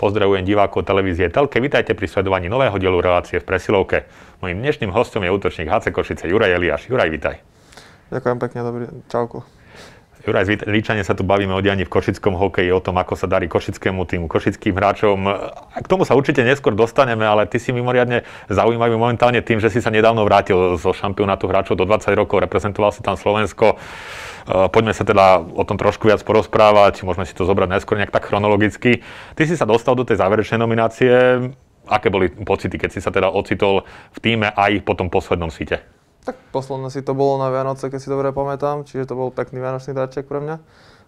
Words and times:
Pozdravujem 0.00 0.48
divákov 0.48 0.88
televízie 0.88 1.28
Telke. 1.28 1.60
Vítajte 1.60 1.92
pri 1.92 2.08
sledovaní 2.08 2.48
nového 2.48 2.72
dielu 2.80 3.04
relácie 3.04 3.36
v 3.36 3.44
Presilovke. 3.44 4.08
Mojím 4.40 4.64
dnešným 4.64 4.88
hostom 4.96 5.20
je 5.20 5.28
útočník 5.28 5.68
HC 5.68 5.92
Košice 5.92 6.24
Juraj 6.24 6.56
Eliáš. 6.56 6.88
Juraj, 6.88 7.12
vítaj. 7.12 7.36
Ďakujem 8.08 8.38
pekne, 8.40 8.58
dobrý 8.64 8.84
čauko. 9.12 9.44
Juraj, 10.30 10.62
Líčane 10.70 11.02
sa 11.02 11.18
tu 11.18 11.26
bavíme 11.26 11.50
o 11.50 11.58
dianí 11.58 11.82
v 11.82 11.90
košickom 11.90 12.38
hokeji, 12.38 12.70
o 12.70 12.78
tom, 12.78 12.94
ako 13.02 13.18
sa 13.18 13.26
darí 13.26 13.50
košickému 13.50 14.06
týmu, 14.06 14.30
košickým 14.30 14.78
hráčom. 14.78 15.26
K 15.82 15.86
tomu 15.90 16.06
sa 16.06 16.14
určite 16.14 16.46
neskôr 16.46 16.70
dostaneme, 16.70 17.26
ale 17.26 17.50
ty 17.50 17.58
si 17.58 17.74
mimoriadne 17.74 18.22
zaujímavý 18.46 18.94
momentálne 18.94 19.42
tým, 19.42 19.58
že 19.58 19.74
si 19.74 19.82
sa 19.82 19.90
nedávno 19.90 20.22
vrátil 20.22 20.78
zo 20.78 20.94
šampionátu 20.94 21.50
hráčov 21.50 21.74
do 21.74 21.82
20 21.82 22.14
rokov, 22.14 22.46
reprezentoval 22.46 22.94
si 22.94 23.02
tam 23.02 23.18
Slovensko. 23.18 23.74
E, 23.74 24.70
poďme 24.70 24.94
sa 24.94 25.02
teda 25.02 25.42
o 25.42 25.66
tom 25.66 25.74
trošku 25.74 26.06
viac 26.06 26.22
porozprávať, 26.22 27.02
môžeme 27.02 27.26
si 27.26 27.34
to 27.34 27.42
zobrať 27.42 27.66
najskôr 27.66 27.98
nejak 27.98 28.14
tak 28.14 28.30
chronologicky. 28.30 29.02
Ty 29.34 29.42
si 29.50 29.58
sa 29.58 29.66
dostal 29.66 29.98
do 29.98 30.06
tej 30.06 30.22
záverečnej 30.22 30.62
nominácie. 30.62 31.10
Aké 31.90 32.06
boli 32.06 32.30
pocity, 32.30 32.78
keď 32.78 32.90
si 32.94 33.02
sa 33.02 33.10
teda 33.10 33.34
ocitol 33.34 33.82
v 34.14 34.18
týme 34.22 34.54
aj 34.54 34.78
po 34.86 34.94
tom 34.94 35.10
poslednom 35.10 35.50
síte? 35.50 35.99
Tak 36.20 36.36
posledné 36.52 36.92
si 36.92 37.00
to 37.00 37.16
bolo 37.16 37.40
na 37.40 37.48
Vianoce, 37.48 37.88
keď 37.88 38.00
si 38.00 38.12
dobre 38.12 38.28
pamätám, 38.28 38.84
čiže 38.84 39.08
to 39.08 39.16
bol 39.16 39.32
pekný 39.32 39.56
vianočný 39.56 39.96
darček 39.96 40.28
pre 40.28 40.44
mňa. 40.44 40.56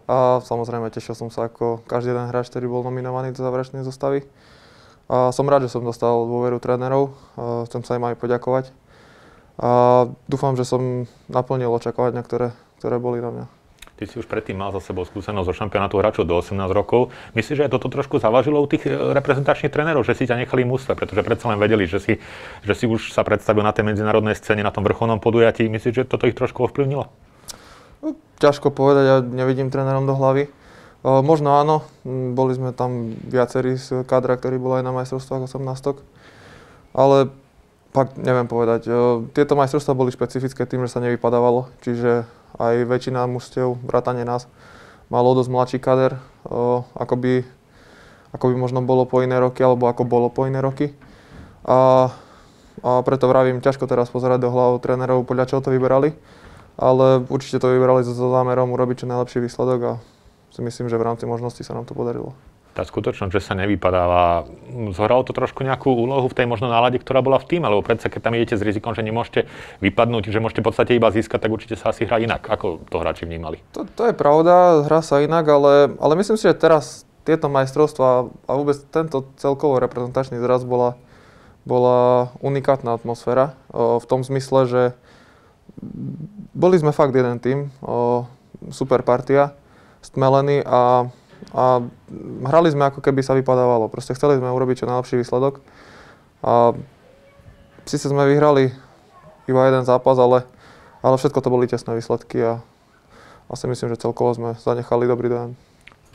A 0.09 0.41
samozrejme 0.41 0.89
tešil 0.89 1.15
som 1.15 1.29
sa 1.29 1.53
ako 1.53 1.85
každý 1.85 2.17
jeden 2.17 2.33
hráč, 2.33 2.49
ktorý 2.49 2.67
bol 2.67 2.83
nominovaný 2.83 3.37
do 3.37 3.45
záverečnej 3.45 3.85
zostavy. 3.85 4.25
A 5.13 5.29
som 5.31 5.45
rád, 5.45 5.69
že 5.69 5.75
som 5.77 5.85
dostal 5.85 6.17
dôveru 6.25 6.57
trénerov, 6.59 7.13
a 7.37 7.69
chcem 7.69 7.85
sa 7.85 8.01
im 8.01 8.09
aj 8.09 8.17
poďakovať. 8.17 8.73
A 9.61 10.09
dúfam, 10.27 10.57
že 10.57 10.65
som 10.65 11.05
naplnil 11.29 11.69
očakávania, 11.69 12.25
ktoré, 12.25 12.57
ktoré 12.81 12.97
boli 12.97 13.21
na 13.21 13.31
mňa. 13.31 13.47
Ty 14.03 14.11
si 14.11 14.19
už 14.19 14.27
predtým 14.27 14.59
mal 14.59 14.75
za 14.75 14.83
sebou 14.83 15.07
skúsenosť 15.07 15.47
zo 15.47 15.55
šampionátu 15.55 15.95
hráčov 15.95 16.27
do 16.27 16.35
18 16.35 16.59
rokov. 16.75 17.15
Myslíš, 17.39 17.63
že 17.63 17.65
aj 17.71 17.79
toto 17.79 17.87
trošku 17.87 18.19
zavažilo 18.19 18.59
u 18.59 18.67
tých 18.67 18.91
e, 18.91 18.91
reprezentačných 18.91 19.71
trénerov, 19.71 20.03
že 20.03 20.19
si 20.19 20.27
ťa 20.27 20.43
nechali 20.43 20.67
mústve, 20.67 20.99
pretože 20.99 21.23
predsa 21.23 21.55
len 21.55 21.63
vedeli, 21.63 21.87
že 21.87 22.03
si, 22.03 22.19
že 22.67 22.75
si 22.75 22.91
už 22.91 23.15
sa 23.15 23.23
predstavil 23.23 23.63
na 23.63 23.71
tej 23.71 23.87
medzinárodnej 23.87 24.35
scéne, 24.35 24.67
na 24.67 24.75
tom 24.75 24.83
vrcholnom 24.83 25.23
podujatí. 25.23 25.71
Myslíš, 25.71 26.03
že 26.03 26.11
toto 26.11 26.27
ich 26.27 26.35
trošku 26.35 26.67
ovplyvnilo? 26.67 27.15
No, 28.03 28.19
ťažko 28.43 28.75
povedať, 28.75 29.05
ja 29.07 29.17
nevidím 29.23 29.71
trénerom 29.71 30.03
do 30.03 30.19
hlavy. 30.19 30.51
O, 31.07 31.23
možno 31.23 31.55
áno, 31.55 31.87
boli 32.35 32.59
sme 32.59 32.75
tam 32.75 33.15
viacerí 33.23 33.79
z 33.79 34.03
kadra, 34.03 34.35
ktorí 34.35 34.59
boli 34.59 34.83
aj 34.83 34.87
na 34.91 34.95
majstrovstvách 34.99 35.47
18 35.47 36.03
ale 36.93 37.31
fakt 37.95 38.19
neviem 38.19 38.51
povedať. 38.51 38.91
O, 38.91 39.31
tieto 39.31 39.55
majstrovstvá 39.55 39.95
boli 39.95 40.11
špecifické 40.11 40.67
tým, 40.67 40.83
že 40.87 40.91
sa 40.91 40.99
nevypadávalo, 40.99 41.71
čiže 41.87 42.27
aj 42.59 42.85
väčšina 42.89 43.25
mužstiev, 43.29 43.81
vrátane 43.85 44.25
nás, 44.25 44.49
malo 45.09 45.33
dosť 45.33 45.51
mladší 45.53 45.79
kader, 45.81 46.21
ako 46.97 47.15
by, 47.17 47.45
ako 48.33 48.45
by 48.53 48.55
možno 48.57 48.81
bolo 48.85 49.09
po 49.09 49.21
iné 49.25 49.37
roky, 49.41 49.65
alebo 49.65 49.89
ako 49.89 50.03
bolo 50.05 50.29
po 50.29 50.45
iné 50.45 50.61
roky. 50.61 50.93
A, 51.65 52.11
a 52.83 52.91
preto 53.05 53.29
vravím, 53.29 53.65
ťažko 53.65 53.89
teraz 53.89 54.13
pozerať 54.13 54.45
do 54.45 54.53
hlavu 54.53 54.81
trénerov, 54.81 55.25
podľa 55.25 55.49
čoho 55.49 55.65
to 55.65 55.73
vyberali, 55.73 56.13
ale 56.77 57.25
určite 57.29 57.61
to 57.61 57.73
vyberali 57.73 58.05
so 58.05 58.13
zámerom 58.13 58.73
urobiť 58.73 59.05
čo 59.05 59.11
najlepší 59.11 59.39
výsledok 59.45 59.81
a 59.85 59.93
si 60.53 60.61
myslím, 60.61 60.93
že 60.93 61.01
v 61.01 61.07
rámci 61.09 61.25
možností 61.25 61.65
sa 61.65 61.73
nám 61.73 61.89
to 61.89 61.97
podarilo 61.97 62.37
tá 62.73 62.89
skutočnosť, 62.89 63.33
že 63.33 63.45
sa 63.45 63.53
nevypadáva, 63.53 64.49
zohralo 64.97 65.23
to 65.29 65.37
trošku 65.37 65.61
nejakú 65.61 65.93
úlohu 65.93 66.25
v 66.29 66.37
tej 66.37 66.49
možno 66.49 66.73
nálade, 66.73 66.97
ktorá 66.97 67.21
bola 67.21 67.37
v 67.37 67.49
tým, 67.53 67.63
lebo 67.69 67.85
predsa 67.85 68.09
keď 68.09 68.21
tam 68.25 68.35
idete 68.37 68.57
s 68.57 68.65
rizikom, 68.65 68.97
že 68.97 69.05
nemôžete 69.05 69.45
vypadnúť, 69.85 70.33
že 70.33 70.41
môžete 70.41 70.65
v 70.65 70.67
podstate 70.73 70.93
iba 70.97 71.13
získať, 71.13 71.45
tak 71.45 71.53
určite 71.53 71.77
sa 71.77 71.93
asi 71.93 72.09
hrá 72.09 72.17
inak. 72.17 72.49
Ako 72.49 72.89
to 72.89 72.97
hráči 72.97 73.29
vnímali? 73.29 73.61
To, 73.77 73.85
to 73.85 74.09
je 74.09 74.15
pravda, 74.17 74.89
hrá 74.89 75.05
sa 75.05 75.21
inak, 75.21 75.45
ale, 75.45 75.93
ale 76.01 76.13
myslím 76.17 76.41
si, 76.41 76.49
že 76.49 76.57
teraz 76.57 77.05
tieto 77.23 77.47
majstrovstvá 77.47 78.33
a 78.49 78.53
vôbec 78.57 78.75
tento 78.91 79.31
celkovo 79.39 79.79
reprezentačný 79.79 80.43
zraz 80.43 80.67
bola, 80.67 80.99
bola 81.63 82.33
unikátna 82.43 82.99
atmosféra 82.99 83.55
o, 83.71 84.03
v 84.03 84.07
tom 84.11 84.27
zmysle, 84.27 84.61
že 84.67 84.83
boli 86.53 86.77
sme 86.81 86.91
fakt 86.91 87.15
jeden 87.15 87.39
tým, 87.39 87.59
o, 87.79 88.27
super 88.75 89.07
partia, 89.07 89.55
stmelený 90.03 90.67
a 90.67 91.11
a 91.53 91.85
hrali 92.49 92.73
sme 92.73 92.89
ako 92.89 93.05
keby 93.05 93.21
sa 93.21 93.37
vypadávalo. 93.37 93.93
Proste 93.93 94.17
chceli 94.17 94.41
sme 94.41 94.49
urobiť 94.49 94.85
čo 94.85 94.89
najlepší 94.89 95.21
výsledok. 95.21 95.61
A 96.41 96.73
síce 97.85 98.09
sme 98.09 98.25
vyhrali 98.25 98.73
iba 99.47 99.61
jeden 99.69 99.85
zápas, 99.85 100.17
ale, 100.17 100.49
ale 101.05 101.15
všetko 101.21 101.39
to 101.45 101.53
boli 101.53 101.69
tesné 101.69 101.93
výsledky 101.93 102.41
a 102.41 102.65
asi 103.53 103.69
myslím, 103.69 103.93
že 103.93 104.01
celkovo 104.01 104.33
sme 104.33 104.57
zanechali 104.57 105.05
dobrý 105.05 105.29
dojem. 105.29 105.53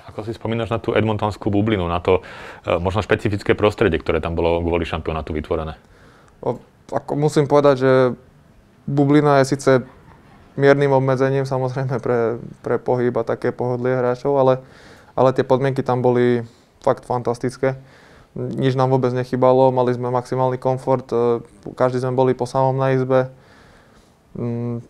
Ako 0.09 0.23
si 0.25 0.33
spomínaš 0.33 0.71
na 0.71 0.79
tú 0.79 0.95
edmontonskú 0.95 1.51
bublinu, 1.51 1.85
na 1.85 1.99
to 1.99 2.23
e, 2.63 2.79
možno 2.79 3.03
špecifické 3.03 3.53
prostredie, 3.53 3.99
ktoré 3.99 4.23
tam 4.23 4.39
bolo 4.39 4.63
kvôli 4.63 4.87
šampionátu 4.87 5.35
vytvorené? 5.35 5.75
O, 6.39 6.57
ako 6.89 7.13
musím 7.19 7.45
povedať, 7.45 7.75
že 7.83 7.91
bublina 8.87 9.43
je 9.43 9.51
síce 9.53 9.71
miernym 10.57 10.95
obmedzením 10.95 11.45
samozrejme 11.45 11.99
pre, 11.99 12.39
pre 12.63 12.75
pohyb 12.81 13.13
a 13.19 13.27
také 13.27 13.51
pohodlie 13.51 13.93
hráčov, 13.93 14.33
ale 14.39 14.63
ale 15.17 15.33
tie 15.33 15.41
podmienky 15.41 15.81
tam 15.81 16.05
boli 16.05 16.45
fakt 16.85 17.09
fantastické. 17.09 17.81
Nič 18.37 18.77
nám 18.77 18.93
vôbec 18.93 19.09
nechybalo, 19.17 19.73
mali 19.73 19.97
sme 19.97 20.13
maximálny 20.13 20.61
komfort, 20.61 21.09
e, 21.09 21.41
každý 21.73 22.05
sme 22.05 22.13
boli 22.13 22.37
po 22.37 22.45
samom 22.45 22.77
na 22.77 22.93
izbe. 22.93 23.33
Mm, 24.37 24.85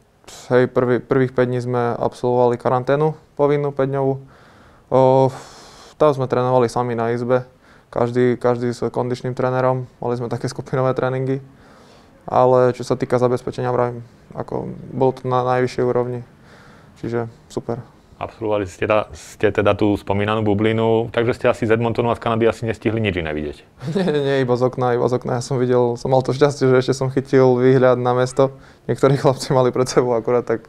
hej, 0.51 0.67
prvý, 0.67 0.99
prvých 0.99 1.31
5 1.31 1.47
dní 1.47 1.59
sme 1.63 1.95
absolvovali 1.95 2.59
karanténu 2.59 3.15
povinnú 3.39 3.71
5 3.71 3.87
dňovú. 3.87 4.13
O, 4.91 5.31
tam 5.95 6.11
sme 6.11 6.27
trénovali 6.27 6.67
sami 6.67 6.99
na 6.99 7.15
izbe, 7.15 7.47
každý, 7.87 8.35
každý 8.35 8.75
s 8.75 8.83
kondičným 8.91 9.31
trénerom, 9.31 9.87
mali 10.03 10.13
sme 10.19 10.27
také 10.27 10.51
skupinové 10.53 10.91
tréningy. 10.91 11.39
Ale 12.27 12.75
čo 12.75 12.83
sa 12.83 12.99
týka 12.99 13.15
zabezpečenia, 13.23 13.71
vravím, 13.71 14.03
ako 14.35 14.67
bolo 14.91 15.15
to 15.15 15.31
na 15.31 15.47
najvyššej 15.47 15.87
úrovni. 15.87 16.27
Čiže 16.99 17.31
super. 17.47 17.96
Absolvovali 18.17 18.65
ste 18.65 18.89
teda, 18.89 19.13
ste 19.13 19.53
teda 19.53 19.77
tú 19.77 19.93
spomínanú 19.93 20.41
bublinu, 20.41 21.13
takže 21.13 21.37
ste 21.37 21.45
asi 21.53 21.69
z 21.69 21.77
Edmontonu 21.77 22.09
a 22.09 22.17
z 22.17 22.21
Kanady 22.25 22.49
asi 22.49 22.65
nestihli 22.65 22.97
nič 22.97 23.21
iné 23.21 23.29
vidieť. 23.29 23.57
Nie, 23.93 24.09
nie, 24.09 24.35
iba 24.41 24.57
z 24.57 24.65
okna, 24.65 24.97
iba 24.97 25.05
z 25.05 25.21
okna. 25.21 25.37
Ja 25.37 25.43
som 25.45 25.61
videl, 25.61 25.93
som 26.01 26.09
mal 26.09 26.25
to 26.25 26.33
šťastie, 26.33 26.65
že 26.65 26.81
ešte 26.81 26.93
som 26.97 27.13
chytil 27.13 27.53
výhľad 27.61 28.01
na 28.01 28.17
mesto. 28.17 28.57
Niektorí 28.89 29.17
chlapci 29.21 29.53
mali 29.53 29.69
pred 29.69 29.85
sebou 29.85 30.17
akurát 30.17 30.41
tak 30.41 30.65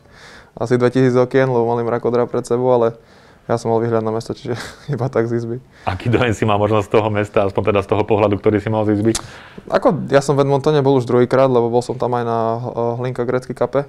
asi 0.61 0.77
2000 0.77 1.17
okien, 1.25 1.49
lebo 1.49 1.65
mali 1.65 1.89
mrakodra 1.89 2.29
pred 2.29 2.45
sebou, 2.45 2.69
ale 2.69 3.01
ja 3.49 3.57
som 3.57 3.73
mal 3.73 3.81
výhľad 3.81 4.05
na 4.05 4.13
mesto, 4.13 4.37
čiže 4.37 4.53
iba 4.95 5.09
tak 5.09 5.25
z 5.25 5.41
izby. 5.41 5.57
Aký 5.89 6.13
dojem 6.13 6.37
si 6.37 6.45
má 6.45 6.61
možno 6.61 6.85
z 6.85 6.93
toho 6.93 7.09
mesta, 7.09 7.49
aspoň 7.49 7.73
teda 7.73 7.81
z 7.81 7.89
toho 7.89 8.05
pohľadu, 8.05 8.37
ktorý 8.37 8.61
si 8.61 8.69
mal 8.69 8.85
z 8.85 9.01
izby? 9.01 9.17
Ako, 9.73 10.05
ja 10.13 10.21
som 10.21 10.37
v 10.37 10.45
Edmontone 10.45 10.85
bol 10.85 11.01
už 11.01 11.09
druhýkrát, 11.09 11.49
lebo 11.49 11.73
bol 11.73 11.81
som 11.81 11.97
tam 11.97 12.13
aj 12.13 12.25
na 12.29 12.39
uh, 12.61 13.01
Hlinka 13.01 13.25
Grecky 13.25 13.57
kape 13.57 13.89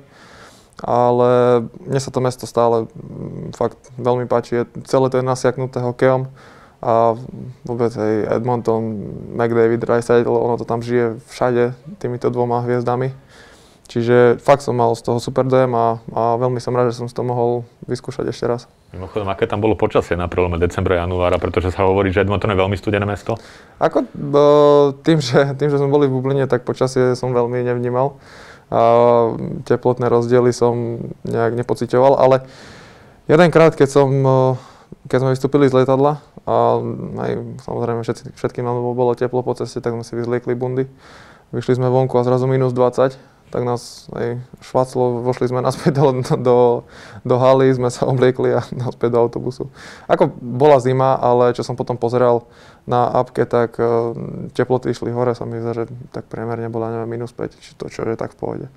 ale 0.83 1.63
mne 1.83 1.99
sa 1.99 2.11
to 2.11 2.19
mesto 2.23 2.45
stále 2.47 2.87
mm, 2.87 3.55
fakt 3.55 3.79
veľmi 3.99 4.25
páči. 4.25 4.61
Je, 4.61 4.63
celé 4.87 5.11
to 5.11 5.19
je 5.19 5.25
nasiaknuté 5.25 5.83
hokejom 5.83 6.31
a 6.79 7.19
vôbec 7.67 7.91
aj 7.91 8.39
Edmonton, 8.39 8.81
McDavid, 9.35 9.83
Dreisaitl, 9.83 10.31
ono 10.31 10.55
to 10.55 10.63
tam 10.63 10.79
žije 10.79 11.19
všade 11.27 11.75
týmito 11.99 12.31
dvoma 12.31 12.63
hviezdami. 12.63 13.11
Čiže 13.89 14.37
fakt 14.37 14.61
som 14.61 14.77
mal 14.77 14.93
z 14.93 15.01
toho 15.01 15.17
super 15.17 15.49
dojem 15.49 15.73
a, 15.73 15.97
a 16.13 16.37
veľmi 16.37 16.61
som 16.61 16.77
rád, 16.77 16.93
že 16.93 17.01
som 17.01 17.09
si 17.09 17.17
to 17.17 17.25
mohol 17.25 17.65
vyskúšať 17.89 18.29
ešte 18.29 18.45
raz. 18.45 18.69
Mimochodom, 18.93 19.25
aké 19.33 19.49
tam 19.49 19.65
bolo 19.65 19.73
počasie 19.73 20.13
na 20.13 20.29
prelome 20.29 20.61
decembra 20.61 21.01
a 21.01 21.09
januára, 21.09 21.41
pretože 21.41 21.73
sa 21.73 21.89
hovorí, 21.89 22.13
že 22.13 22.21
Edmonton 22.21 22.53
je 22.53 22.61
veľmi 22.61 22.77
studené 22.77 23.01
mesto? 23.09 23.33
Ako, 23.81 24.05
tým, 25.01 25.17
že, 25.17 25.57
tým, 25.57 25.73
že 25.73 25.81
sme 25.81 25.89
boli 25.89 26.05
v 26.05 26.21
Bubline, 26.21 26.45
tak 26.45 26.69
počasie 26.69 27.17
som 27.17 27.33
veľmi 27.33 27.65
nevnímal 27.65 28.13
a 28.69 28.81
teplotné 29.65 30.05
rozdiely 30.09 30.53
som 30.53 31.01
nejak 31.25 31.57
nepocitoval, 31.57 32.21
ale 32.21 32.45
jedenkrát, 33.25 33.73
keď 33.73 33.89
som, 33.89 34.09
e, 34.09 34.37
keď 35.09 35.17
sme 35.25 35.33
vystúpili 35.33 35.65
z 35.65 35.73
letadla 35.73 36.21
a 36.45 36.77
aj 37.25 37.31
samozrejme 37.65 38.05
všetci, 38.05 38.23
všetkým 38.37 38.65
nám 38.65 38.77
bolo 38.93 39.17
teplo 39.17 39.41
po 39.41 39.57
ceste, 39.57 39.81
tak 39.81 39.97
sme 39.97 40.05
si 40.05 40.13
vyzliekli 40.13 40.53
bundy. 40.53 40.85
Vyšli 41.49 41.81
sme 41.81 41.89
vonku 41.89 42.13
a 42.13 42.21
zrazu 42.21 42.45
minus 42.45 42.77
20, 42.77 43.17
tak 43.49 43.65
nás 43.65 44.05
aj 44.13 44.37
švaclo, 44.61 45.25
vošli 45.25 45.49
sme 45.49 45.65
naspäť 45.65 45.97
do, 45.97 46.05
do, 46.37 46.57
do 47.25 47.35
haly, 47.41 47.73
sme 47.73 47.89
sa 47.89 48.05
obliekli 48.05 48.53
a 48.53 48.61
naspäť 48.85 49.17
do 49.17 49.19
autobusu. 49.19 49.73
Ako 50.05 50.29
bola 50.37 50.77
zima, 50.77 51.17
ale 51.17 51.57
čo 51.57 51.65
som 51.65 51.73
potom 51.73 51.97
pozeral 51.97 52.45
na 52.85 53.09
apke, 53.09 53.45
tak 53.49 53.77
uh, 53.81 54.13
teploty 54.53 54.93
išli 54.93 55.09
hore, 55.13 55.33
sa 55.33 55.45
mi 55.49 55.61
zdá, 55.61 55.73
že 55.73 55.85
tak 56.13 56.29
priemerne 56.29 56.69
bola 56.69 56.93
neviem, 56.93 57.19
minus 57.19 57.33
5, 57.33 57.57
či 57.61 57.73
to 57.77 57.89
čo 57.89 58.05
je 58.05 58.17
tak 58.17 58.33
v 58.33 58.39
pohode. 58.39 58.67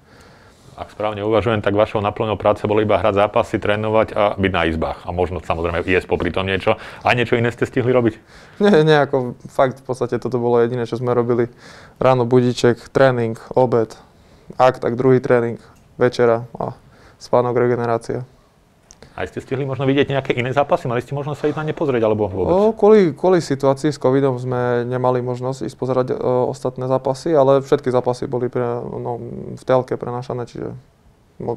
Ak 0.72 0.88
správne 0.88 1.20
uvažujem, 1.20 1.60
tak 1.60 1.76
vašou 1.76 2.00
naplňou 2.00 2.40
práce 2.40 2.64
bolo 2.64 2.80
iba 2.80 2.96
hrať 2.96 3.20
zápasy, 3.20 3.60
trénovať 3.60 4.16
a 4.16 4.32
byť 4.40 4.52
na 4.56 4.62
izbách. 4.64 5.04
A 5.04 5.12
možno 5.12 5.44
samozrejme 5.44 5.84
jesť 5.84 6.08
popri 6.08 6.32
tom 6.32 6.48
niečo. 6.48 6.80
A 7.04 7.12
niečo 7.12 7.36
iné 7.36 7.52
ste 7.52 7.68
stihli 7.68 7.92
robiť? 7.92 8.16
Nie, 8.56 8.80
nie, 8.80 8.96
ako 8.96 9.36
fakt 9.52 9.84
v 9.84 9.84
podstate 9.84 10.16
toto 10.16 10.40
bolo 10.40 10.64
jediné, 10.64 10.88
čo 10.88 10.96
sme 10.96 11.12
robili. 11.12 11.52
Ráno 12.00 12.24
budiček, 12.24 12.88
tréning, 12.88 13.36
obed, 13.52 13.92
ak, 14.56 14.80
tak 14.80 14.96
druhý 14.96 15.20
tréning, 15.20 15.60
večera 15.96 16.48
a 16.56 16.76
spánok, 17.20 17.54
regenerácia. 17.56 18.26
A 19.12 19.28
ste 19.28 19.44
stihli 19.44 19.68
možno 19.68 19.84
vidieť 19.84 20.08
nejaké 20.08 20.32
iné 20.32 20.56
zápasy? 20.56 20.88
Mali 20.88 21.04
ste 21.04 21.12
možnosť 21.12 21.36
sa 21.36 21.48
ísť 21.52 21.58
na 21.60 21.64
ne 21.68 21.74
pozrieť, 21.76 22.02
alebo 22.08 22.32
vôbec? 22.32 22.48
O, 22.48 22.72
kvôli, 22.72 23.12
kvôli 23.12 23.44
situácii 23.44 23.92
s 23.92 24.00
covidom 24.00 24.40
sme 24.40 24.88
nemali 24.88 25.20
možnosť 25.20 25.68
ísť 25.68 25.76
pozerať 25.76 26.06
o, 26.16 26.48
ostatné 26.48 26.88
zápasy, 26.88 27.36
ale 27.36 27.60
všetky 27.60 27.92
zápasy 27.92 28.24
boli 28.24 28.48
pre, 28.48 28.64
no, 28.80 29.20
v 29.52 29.62
telke 29.68 30.00
prenášané, 30.00 30.48
čiže 30.48 30.72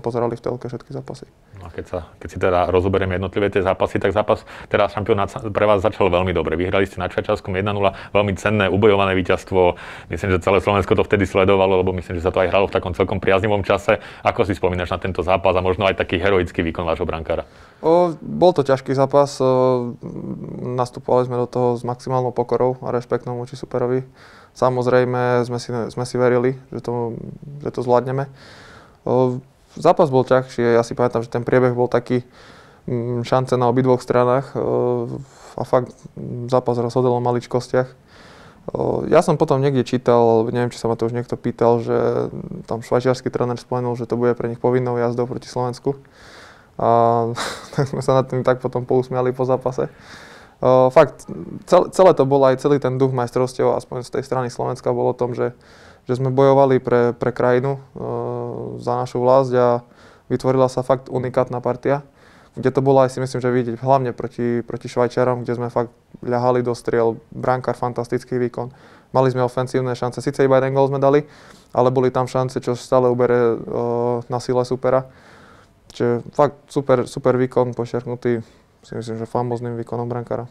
pozerali 0.01 0.33
v 0.33 0.41
telke 0.41 0.65
všetky 0.65 0.91
zápasy. 0.91 1.29
No 1.61 1.67
a 1.67 1.69
keď, 1.71 1.85
sa, 1.85 1.99
keď 2.17 2.29
si 2.29 2.37
teda 2.41 2.59
rozoberieme 2.73 3.15
jednotlivé 3.15 3.53
tie 3.53 3.61
zápasy, 3.61 4.01
tak 4.01 4.11
zápas 4.11 4.43
teraz 4.67 4.91
šampionát 4.97 5.29
pre 5.53 5.65
vás 5.69 5.85
začal 5.85 6.09
veľmi 6.09 6.33
dobre. 6.33 6.57
Vyhrali 6.57 6.89
ste 6.89 6.97
na 6.97 7.07
Čačarskom 7.07 7.53
1-0, 7.53 7.71
veľmi 8.11 8.33
cenné, 8.35 8.65
ubojované 8.67 9.13
víťazstvo. 9.15 9.77
Myslím, 10.09 10.29
že 10.35 10.43
celé 10.43 10.59
Slovensko 10.59 10.97
to 10.97 11.05
vtedy 11.05 11.29
sledovalo, 11.29 11.79
lebo 11.79 11.93
myslím, 11.95 12.17
že 12.17 12.25
sa 12.25 12.33
to 12.33 12.41
aj 12.41 12.49
hralo 12.49 12.65
v 12.67 12.75
takom 12.75 12.93
celkom 12.97 13.21
priaznivom 13.21 13.61
čase. 13.61 14.01
Ako 14.25 14.43
si 14.43 14.57
spomínaš 14.57 14.91
na 14.91 14.99
tento 14.99 15.21
zápas 15.21 15.55
a 15.55 15.61
možno 15.61 15.85
aj 15.85 16.01
taký 16.01 16.17
heroický 16.17 16.65
výkon 16.65 16.83
vášho 16.83 17.05
brankára? 17.05 17.45
O, 17.85 18.17
bol 18.17 18.51
to 18.51 18.65
ťažký 18.65 18.97
zápas. 18.97 19.38
O, 19.38 19.93
nastupovali 20.75 21.29
sme 21.29 21.38
do 21.39 21.47
toho 21.47 21.77
s 21.77 21.85
maximálnou 21.85 22.33
pokorou 22.33 22.81
a 22.81 22.89
rešpektom 22.89 23.38
voči 23.38 23.53
superovi. 23.53 24.01
Samozrejme 24.55 25.43
sme 25.43 25.59
si, 25.59 25.69
sme 25.69 26.05
si 26.07 26.15
verili, 26.15 26.55
že 26.71 26.79
to, 26.79 27.19
že 27.59 27.69
to 27.75 27.83
zvládneme. 27.83 28.31
O, 29.03 29.43
zápas 29.77 30.10
bol 30.10 30.27
ťažší, 30.27 30.75
ja 30.75 30.83
si 30.83 30.98
pamätám, 30.98 31.24
že 31.24 31.31
ten 31.31 31.44
priebeh 31.44 31.75
bol 31.75 31.92
taký 31.92 32.24
mm, 32.88 33.24
šance 33.27 33.56
na 33.56 33.69
obidvoch 33.69 34.01
stranách 34.01 34.56
a 35.56 35.63
fakt 35.63 35.95
zápas 36.51 36.75
rozhodol 36.80 37.16
o 37.18 37.24
maličkostiach. 37.24 38.07
Ja 39.13 39.22
som 39.22 39.38
potom 39.38 39.62
niekde 39.62 39.86
čítal, 39.86 40.50
neviem, 40.50 40.74
či 40.74 40.81
sa 40.81 40.89
ma 40.89 40.98
to 40.98 41.06
už 41.06 41.13
niekto 41.13 41.38
pýtal, 41.38 41.86
že 41.86 42.33
tam 42.66 42.81
švajčiarsky 42.81 43.30
tréner 43.30 43.62
spomenul, 43.62 43.94
že 43.94 44.10
to 44.10 44.18
bude 44.18 44.33
pre 44.33 44.50
nich 44.50 44.57
povinnou 44.57 44.98
jazdou 44.98 45.30
proti 45.30 45.45
Slovensku. 45.45 46.01
A 46.81 46.89
tak 47.77 47.94
sme 47.94 48.01
sa 48.01 48.19
nad 48.19 48.25
tým 48.25 48.42
tak 48.42 48.60
potom 48.60 48.83
pousmiali 48.89 49.31
po 49.38 49.45
zápase. 49.45 49.94
Fakt, 50.66 51.30
celé 51.68 52.12
to 52.18 52.24
bolo 52.25 52.50
aj 52.50 52.57
celý 52.57 52.81
ten 52.81 52.98
duch 52.98 53.13
majstrovstiev, 53.13 53.75
aspoň 53.75 54.01
z 54.07 54.10
tej 54.18 54.24
strany 54.25 54.48
Slovenska, 54.50 54.95
bolo 54.95 55.13
o 55.13 55.19
tom, 55.19 55.38
že 55.38 55.54
že 56.05 56.17
sme 56.17 56.29
bojovali 56.29 56.77
pre, 56.81 57.13
pre 57.17 57.33
krajinu, 57.33 57.77
e, 57.77 57.79
za 58.81 58.93
našu 58.97 59.21
vlast 59.21 59.53
a 59.57 59.81
vytvorila 60.29 60.69
sa 60.69 60.85
fakt 60.85 61.09
unikátna 61.09 61.61
partia, 61.61 62.05
kde 62.55 62.71
to 62.71 62.79
bolo 62.79 63.03
aj 63.03 63.11
si 63.11 63.19
myslím, 63.19 63.41
že 63.43 63.51
vidieť 63.51 63.75
hlavne 63.83 64.15
proti, 64.15 64.63
proti 64.63 64.87
Švajčiarom, 64.87 65.43
kde 65.43 65.59
sme 65.59 65.67
fakt 65.73 65.91
ľahali 66.23 66.63
do 66.63 66.71
striel, 66.71 67.19
brankár 67.35 67.75
fantastický 67.75 68.39
výkon. 68.39 68.71
Mali 69.11 69.27
sme 69.31 69.43
ofensívne 69.43 69.91
šance, 69.91 70.23
síce 70.23 70.43
iba 70.45 70.57
jeden 70.59 70.71
gol 70.71 70.87
sme 70.87 70.99
dali, 71.01 71.27
ale 71.75 71.91
boli 71.91 72.13
tam 72.15 72.31
šance, 72.31 72.63
čo 72.63 72.77
stále 72.79 73.11
ubere 73.11 73.35
e, 73.35 73.55
na 74.31 74.39
sile 74.39 74.63
supera. 74.63 75.03
Čiže 75.91 76.27
fakt 76.31 76.55
super, 76.71 77.07
super 77.07 77.35
výkon, 77.35 77.75
pošerknutý, 77.75 78.39
si 78.85 78.93
myslím, 78.95 79.19
že 79.19 79.27
famozným 79.27 79.75
výkonom 79.79 80.07
brankára. 80.07 80.45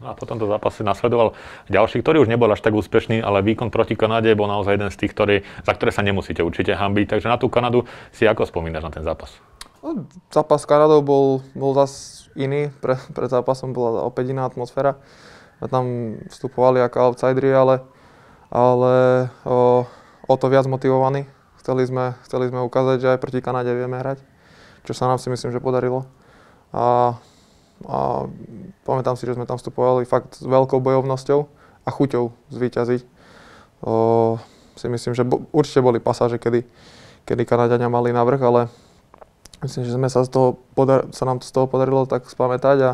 A 0.00 0.16
potom 0.16 0.40
to 0.40 0.48
zápase 0.48 0.80
nasledoval 0.80 1.36
ďalší, 1.68 2.00
ktorý 2.00 2.24
už 2.24 2.32
nebol 2.32 2.48
až 2.48 2.64
tak 2.64 2.72
úspešný, 2.72 3.20
ale 3.20 3.44
výkon 3.44 3.68
proti 3.68 3.92
Kanade 4.00 4.32
bol 4.32 4.48
naozaj 4.48 4.80
jeden 4.80 4.88
z 4.88 4.96
tých, 4.96 5.12
ktorý, 5.12 5.36
za 5.60 5.72
ktoré 5.76 5.92
sa 5.92 6.00
nemusíte 6.00 6.40
určite 6.40 6.72
hambiť. 6.72 7.16
Takže 7.16 7.28
na 7.28 7.36
tú 7.36 7.52
Kanadu 7.52 7.84
si 8.08 8.24
ako 8.24 8.48
spomínaš 8.48 8.88
na 8.88 8.92
ten 8.96 9.04
zápas? 9.04 9.36
No, 9.84 10.08
zápas 10.32 10.64
Kanadou 10.64 11.04
bol, 11.04 11.44
bol 11.52 11.72
zase 11.76 12.32
iný. 12.32 12.72
Pre, 12.80 12.96
pred 13.12 13.28
zápasom 13.28 13.76
bola 13.76 14.04
opäť 14.08 14.32
iná 14.32 14.48
atmosféra. 14.48 14.96
Tam 15.60 16.16
vstupovali 16.32 16.80
ako 16.80 17.12
outsideri, 17.12 17.52
ale, 17.52 17.84
ale 18.48 19.28
o, 19.44 19.84
o 20.24 20.34
to 20.40 20.48
viac 20.48 20.64
motivovaní. 20.64 21.28
Chceli 21.60 21.84
sme, 21.84 22.16
chceli 22.24 22.48
sme 22.48 22.64
ukázať, 22.64 22.96
že 23.04 23.10
aj 23.12 23.20
proti 23.20 23.44
Kanade 23.44 23.68
vieme 23.76 24.00
hrať, 24.00 24.24
čo 24.88 24.96
sa 24.96 25.12
nám 25.12 25.20
si 25.20 25.28
myslím, 25.28 25.52
že 25.52 25.60
podarilo. 25.60 26.08
A 26.72 27.16
a 27.88 28.28
pamätám 28.84 29.16
si, 29.16 29.24
že 29.24 29.36
sme 29.36 29.48
tam 29.48 29.56
vstupovali 29.56 30.04
fakt 30.04 30.36
s 30.36 30.44
veľkou 30.44 30.80
bojovnosťou 30.84 31.40
a 31.84 31.88
chuťou 31.88 32.28
zvíťaziť. 32.52 33.00
O, 33.80 34.36
si 34.76 34.86
myslím, 34.88 35.16
že 35.16 35.24
bo, 35.24 35.48
určite 35.52 35.80
boli 35.80 35.96
pasáže, 35.96 36.36
kedy, 36.36 36.64
kedy 37.24 37.42
Kanadiania 37.48 37.88
mali 37.88 38.12
navrh, 38.12 38.40
ale 38.40 38.60
myslím, 39.64 39.88
že 39.88 39.96
sme 39.96 40.08
sa, 40.12 40.24
z 40.24 40.30
toho 40.32 40.48
podar- 40.76 41.08
sa 41.16 41.24
nám 41.24 41.40
z 41.40 41.52
toho 41.52 41.64
podarilo 41.64 42.04
tak 42.04 42.28
spamätať 42.28 42.78
a, 42.84 42.92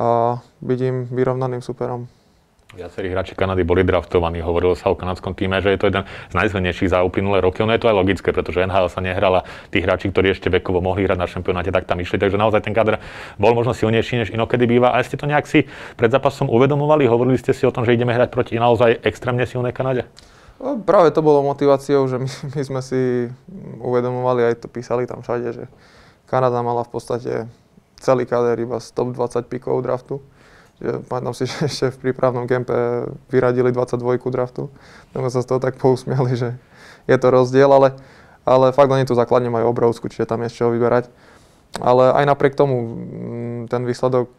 a 0.00 0.06
byť 0.64 0.78
im 0.80 0.96
vyrovnaným 1.12 1.60
superom. 1.60 2.08
Viacerí 2.76 3.08
hráči 3.08 3.32
Kanady 3.32 3.64
boli 3.64 3.88
draftovaní, 3.88 4.44
hovorilo 4.44 4.76
sa 4.76 4.92
o 4.92 5.00
kanadskom 5.00 5.32
týme, 5.32 5.64
že 5.64 5.72
je 5.72 5.80
to 5.80 5.88
jeden 5.88 6.04
z 6.04 6.34
najzvenejších 6.36 6.92
za 6.92 7.00
uplynulé 7.00 7.40
roky. 7.40 7.64
Ono 7.64 7.72
je 7.72 7.80
to 7.80 7.88
aj 7.88 7.96
logické, 7.96 8.36
pretože 8.36 8.60
NHL 8.68 8.92
sa 8.92 9.00
nehrala. 9.00 9.48
Tí 9.72 9.80
hráči, 9.80 10.12
ktorí 10.12 10.36
ešte 10.36 10.52
vekovo 10.52 10.84
mohli 10.84 11.08
hrať 11.08 11.16
na 11.16 11.24
šampionáte, 11.24 11.72
tak 11.72 11.88
tam 11.88 12.04
išli. 12.04 12.20
Takže 12.20 12.36
naozaj 12.36 12.68
ten 12.68 12.76
kader 12.76 13.00
bol 13.40 13.56
možno 13.56 13.72
silnejší, 13.72 14.20
než 14.20 14.28
inokedy 14.28 14.68
býva. 14.68 14.92
A 14.92 15.00
ste 15.00 15.16
to 15.16 15.24
nejak 15.24 15.48
si 15.48 15.64
pred 15.96 16.12
zápasom 16.12 16.52
uvedomovali? 16.52 17.08
Hovorili 17.08 17.40
ste 17.40 17.56
si 17.56 17.64
o 17.64 17.72
tom, 17.72 17.88
že 17.88 17.96
ideme 17.96 18.12
hrať 18.12 18.28
proti 18.28 18.60
naozaj 18.60 19.00
extrémne 19.08 19.48
silnej 19.48 19.72
Kanade? 19.72 20.04
No, 20.60 20.76
práve 20.76 21.16
to 21.16 21.24
bolo 21.24 21.40
motiváciou, 21.48 22.04
že 22.12 22.20
my, 22.20 22.28
my 22.28 22.60
sme 22.60 22.80
si 22.84 23.32
uvedomovali, 23.80 24.52
aj 24.52 24.60
to 24.60 24.68
písali 24.68 25.08
tam 25.08 25.24
všade, 25.24 25.48
že 25.48 25.64
Kanada 26.28 26.60
mala 26.60 26.84
v 26.84 26.92
podstate 26.92 27.48
celý 27.96 28.28
kader 28.28 28.60
iba 28.60 28.76
z 28.84 28.92
top 28.92 29.16
20 29.16 29.48
pikov 29.48 29.80
draftu 29.80 30.20
pamätám 30.80 31.32
si, 31.32 31.48
že 31.50 31.68
ešte 31.68 31.86
v 31.96 32.10
prípravnom 32.10 32.44
kempe 32.44 33.08
vyradili 33.32 33.72
22 33.72 34.20
draftu. 34.28 34.68
Tak 35.12 35.18
sme 35.20 35.30
sa 35.32 35.40
z 35.40 35.48
toho 35.48 35.60
tak 35.60 35.80
pousmiali, 35.80 36.36
že 36.36 36.56
je 37.08 37.16
to 37.16 37.28
rozdiel, 37.32 37.70
ale, 37.72 37.96
ale 38.44 38.74
fakt 38.74 38.90
oni 38.90 39.06
tu 39.08 39.14
základne 39.16 39.48
majú 39.48 39.72
obrovskú, 39.72 40.10
čiže 40.10 40.28
tam 40.28 40.42
je 40.44 40.52
z 40.52 40.68
vyberať. 40.68 41.08
Ale 41.76 42.12
aj 42.12 42.24
napriek 42.24 42.56
tomu 42.56 42.76
mm, 42.82 43.60
ten 43.68 43.84
výsledok 43.84 44.32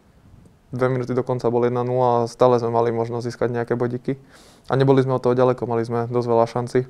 dve 0.68 0.92
minúty 0.92 1.16
do 1.16 1.24
bol 1.48 1.64
1-0 1.64 1.80
a 1.80 2.28
stále 2.28 2.60
sme 2.60 2.68
mali 2.68 2.92
možnosť 2.92 3.24
získať 3.24 3.48
nejaké 3.54 3.72
bodiky. 3.72 4.20
A 4.68 4.76
neboli 4.76 5.00
sme 5.00 5.16
od 5.16 5.22
toho 5.24 5.32
ďaleko, 5.32 5.64
mali 5.64 5.80
sme 5.80 6.04
dosť 6.12 6.28
veľa 6.28 6.46
šanci. 6.46 6.80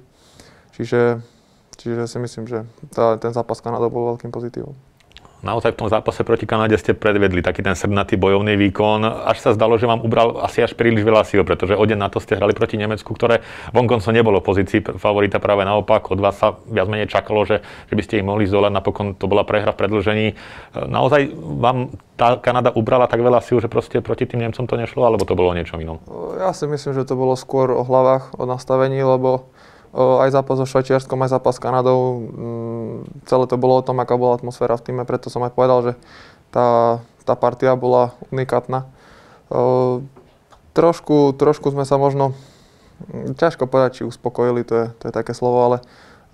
Čiže, 0.74 1.22
čiže 1.78 2.10
si 2.10 2.18
myslím, 2.18 2.50
že 2.50 2.66
tá, 2.90 3.14
ten 3.22 3.30
zápas 3.30 3.62
Kanada 3.62 3.86
bol 3.86 4.14
veľkým 4.14 4.34
pozitívom 4.34 4.87
naozaj 5.42 5.74
v 5.74 5.78
tom 5.84 5.88
zápase 5.88 6.22
proti 6.26 6.44
Kanade 6.44 6.74
ste 6.78 6.94
predvedli 6.94 7.42
taký 7.42 7.62
ten 7.62 7.78
srdnatý 7.78 8.18
bojovný 8.18 8.58
výkon. 8.58 9.04
Až 9.04 9.38
sa 9.38 9.50
zdalo, 9.54 9.78
že 9.78 9.86
vám 9.86 10.02
ubral 10.02 10.42
asi 10.42 10.62
až 10.62 10.74
príliš 10.74 11.06
veľa 11.06 11.22
síl, 11.26 11.42
pretože 11.46 11.78
o 11.78 11.84
deň 11.84 11.98
na 11.98 12.08
to 12.10 12.18
ste 12.18 12.34
hrali 12.34 12.54
proti 12.54 12.74
Nemecku, 12.78 13.10
ktoré 13.14 13.42
vonkoncom 13.70 14.10
nebolo 14.10 14.42
v 14.42 14.48
pozícii 14.50 14.80
favorita 14.98 15.38
práve 15.38 15.62
naopak. 15.62 16.10
Od 16.10 16.18
vás 16.18 16.38
sa 16.38 16.58
viac 16.66 16.90
menej 16.90 17.10
čakalo, 17.10 17.46
že, 17.46 17.62
že 17.90 17.94
by 17.94 18.02
ste 18.02 18.14
ich 18.20 18.26
mohli 18.26 18.46
zdolať. 18.50 18.72
Napokon 18.74 19.14
to 19.14 19.30
bola 19.30 19.46
prehra 19.46 19.70
v 19.74 19.78
predlžení. 19.78 20.26
Naozaj 20.74 21.32
vám 21.36 21.94
tá 22.18 22.34
Kanada 22.42 22.74
ubrala 22.74 23.06
tak 23.06 23.22
veľa 23.22 23.38
síl, 23.46 23.62
že 23.62 23.70
proste 23.70 24.02
proti 24.02 24.26
tým 24.26 24.42
Nemcom 24.42 24.66
to 24.66 24.74
nešlo, 24.74 25.06
alebo 25.06 25.22
to 25.22 25.38
bolo 25.38 25.54
niečo 25.54 25.78
inom? 25.78 26.02
Ja 26.34 26.50
si 26.50 26.66
myslím, 26.66 26.98
že 26.98 27.06
to 27.06 27.14
bolo 27.14 27.38
skôr 27.38 27.70
o 27.70 27.86
hlavách, 27.86 28.34
o 28.34 28.42
nastavení, 28.42 28.98
lebo 28.98 29.46
aj 29.96 30.30
zápas 30.32 30.60
so 30.60 30.66
Švajčiarskom, 30.68 31.16
aj 31.24 31.32
zápas 31.32 31.56
s 31.56 31.62
Kanadou. 31.62 32.00
Mm, 32.20 32.96
celé 33.24 33.44
to 33.48 33.56
bolo 33.56 33.80
o 33.80 33.84
tom, 33.84 33.96
aká 34.00 34.20
bola 34.20 34.36
atmosféra 34.36 34.76
v 34.76 34.84
týme, 34.84 35.02
preto 35.08 35.32
som 35.32 35.40
aj 35.44 35.52
povedal, 35.56 35.78
že 35.80 35.92
tá, 36.52 37.00
tá 37.24 37.34
partia 37.36 37.72
bola 37.72 38.12
unikátna. 38.28 38.84
Trošku, 40.76 41.34
trošku 41.34 41.72
sme 41.72 41.88
sa 41.88 41.96
možno, 41.96 42.36
mm, 43.08 43.40
ťažko 43.40 43.64
povedať, 43.64 44.02
či 44.02 44.08
uspokojili, 44.08 44.62
to 44.62 44.74
je, 44.76 44.86
to 45.00 45.04
je 45.08 45.12
také 45.16 45.32
slovo, 45.32 45.64
ale, 45.64 45.78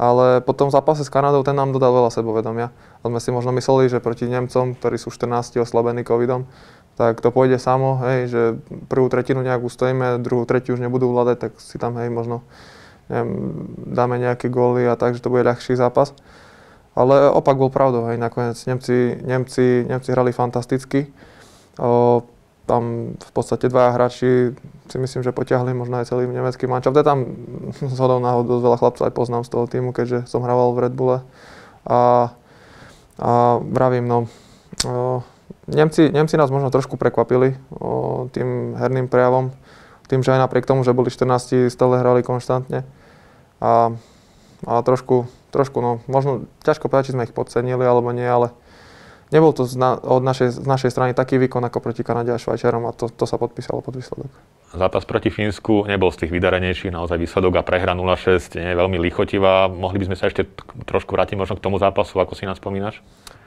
ale 0.03 0.43
po 0.43 0.51
tom 0.51 0.75
zápase 0.75 1.07
s 1.07 1.13
Kanadou 1.15 1.47
ten 1.47 1.55
nám 1.55 1.71
dodal 1.71 1.95
veľa 1.95 2.11
sebavedomia. 2.11 2.75
A 3.01 3.05
sme 3.07 3.23
si 3.23 3.31
možno 3.31 3.55
mysleli, 3.55 3.87
že 3.87 4.03
proti 4.03 4.27
Nemcom, 4.27 4.75
ktorí 4.75 4.99
sú 4.99 5.15
14 5.15 5.63
oslabení 5.63 6.03
covidom, 6.03 6.51
tak 6.95 7.19
to 7.19 7.35
pôjde 7.35 7.59
samo, 7.59 7.99
hej, 8.07 8.31
že 8.31 8.43
prvú 8.87 9.11
tretinu 9.11 9.43
nejak 9.43 9.67
ustojíme, 9.67 10.23
druhú 10.23 10.47
tretiu 10.47 10.79
už 10.79 10.83
nebudú 10.83 11.11
vládať, 11.11 11.37
tak 11.39 11.53
si 11.59 11.75
tam 11.75 11.99
hej, 11.99 12.07
možno 12.07 12.47
neviem, 13.09 13.31
dáme 13.91 14.17
nejaké 14.17 14.49
góly 14.49 14.89
a 14.89 14.97
tak, 14.97 15.17
že 15.17 15.23
to 15.25 15.33
bude 15.33 15.45
ľahší 15.45 15.77
zápas. 15.77 16.17
Ale 16.95 17.27
opak 17.27 17.59
bol 17.59 17.75
pravdou, 17.75 18.07
aj 18.07 18.17
nakoniec 18.17 18.59
Nemci, 18.71 19.19
Nemci, 19.19 19.83
Nemci 19.83 20.09
hrali 20.15 20.31
fantasticky. 20.31 21.11
O, 21.75 22.23
tam 22.65 23.13
v 23.19 23.31
podstate 23.35 23.67
dvaja 23.67 23.91
hráči 23.93 24.55
si 24.87 24.97
myslím, 24.97 25.27
že 25.27 25.35
potiahli 25.35 25.75
možno 25.75 25.99
aj 25.99 26.09
celý 26.09 26.31
nemecký 26.31 26.71
mančaft. 26.71 26.95
Tam 27.03 27.35
z 27.95 27.99
hodou 27.99 28.23
náhod 28.23 28.47
dosť 28.47 28.63
veľa 28.63 28.79
chlapcov 28.79 29.05
aj 29.11 29.15
poznám 29.15 29.43
z 29.43 29.51
toho 29.51 29.65
týmu, 29.67 29.91
keďže 29.91 30.31
som 30.31 30.47
hrával 30.47 30.71
v 30.73 30.83
Red 30.87 30.95
Bulle. 30.95 31.19
A, 31.85 32.31
a 33.19 33.31
vravím, 33.59 34.07
no, 34.07 34.31
o, 34.87 35.21
Nemci, 35.67 36.15
Nemci 36.15 36.39
nás 36.39 36.55
možno 36.55 36.71
trošku 36.71 36.95
prekvapili 36.95 37.59
o, 37.75 38.31
tým 38.31 38.79
herným 38.79 39.11
prejavom 39.11 39.51
tým, 40.09 40.21
že 40.21 40.37
aj 40.37 40.45
napriek 40.45 40.69
tomu, 40.69 40.85
že 40.85 40.97
boli 40.97 41.09
14, 41.09 41.73
stále 41.73 42.01
hrali 42.01 42.21
konštantne. 42.21 42.85
A, 43.61 43.95
a 44.69 44.73
trošku, 44.85 45.29
trošku, 45.55 45.79
no 45.81 46.05
možno 46.11 46.45
ťažko 46.67 46.89
povedať, 46.93 47.11
či 47.11 47.15
sme 47.17 47.25
ich 47.25 47.37
podcenili 47.37 47.85
alebo 47.85 48.13
nie, 48.13 48.27
ale 48.27 48.53
nebol 49.33 49.51
to 49.57 49.65
z 49.65 49.75
na, 49.81 49.97
od 49.97 50.21
našej, 50.21 50.61
z 50.61 50.67
našej 50.67 50.91
strany 50.93 51.11
taký 51.17 51.41
výkon 51.41 51.65
ako 51.65 51.81
proti 51.81 52.05
Kanade 52.05 52.35
a 52.35 52.39
Švajčiarom 52.39 52.85
a 52.85 52.93
to, 52.93 53.09
to 53.09 53.25
sa 53.25 53.41
podpísalo 53.41 53.81
pod 53.81 53.97
výsledok. 53.97 54.29
Zápas 54.75 55.07
proti 55.07 55.31
Fínsku 55.31 55.87
nebol 55.87 56.11
z 56.11 56.27
tých 56.27 56.35
vydarenejších, 56.35 56.91
naozaj 56.91 57.19
výsledok 57.19 57.63
a 57.63 57.67
prehra 57.67 57.95
0-6 57.95 58.59
nie 58.59 58.75
je 58.75 58.77
veľmi 58.77 58.99
lichotivá. 58.99 59.71
Mohli 59.71 60.03
by 60.03 60.07
sme 60.11 60.17
sa 60.19 60.27
ešte 60.27 60.51
trošku 60.85 61.15
vrátiť 61.15 61.39
možno 61.39 61.55
k 61.55 61.65
tomu 61.65 61.79
zápasu, 61.79 62.19
ako 62.19 62.35
si 62.35 62.43
nás 62.43 62.59
spomínaš? 62.59 62.99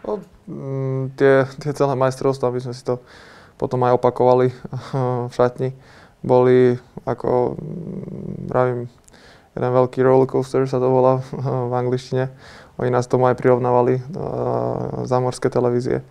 No, 0.08 0.24
mm, 0.48 1.20
tie, 1.20 1.44
tie 1.60 1.72
celé 1.76 2.00
majstrovstvá, 2.00 2.48
aby 2.48 2.64
sme 2.64 2.72
si 2.72 2.84
to 2.88 3.04
potom 3.60 3.84
aj 3.84 4.00
opakovali 4.00 4.56
v 5.28 5.34
šatni, 5.36 5.76
boli 6.26 6.78
ako, 7.06 7.58
mm, 7.58 8.50
pravím, 8.50 8.80
jeden 9.58 9.72
veľký 9.74 10.00
rollercoaster 10.06 10.70
sa 10.70 10.78
to 10.78 10.88
volá 10.90 11.22
v 11.70 11.74
angličtine. 11.74 12.30
Oni 12.78 12.94
nás 12.94 13.10
tomu 13.10 13.26
aj 13.26 13.42
prirovnávali 13.42 13.98
za 15.10 15.18
morské 15.18 15.50
televízie. 15.50 16.06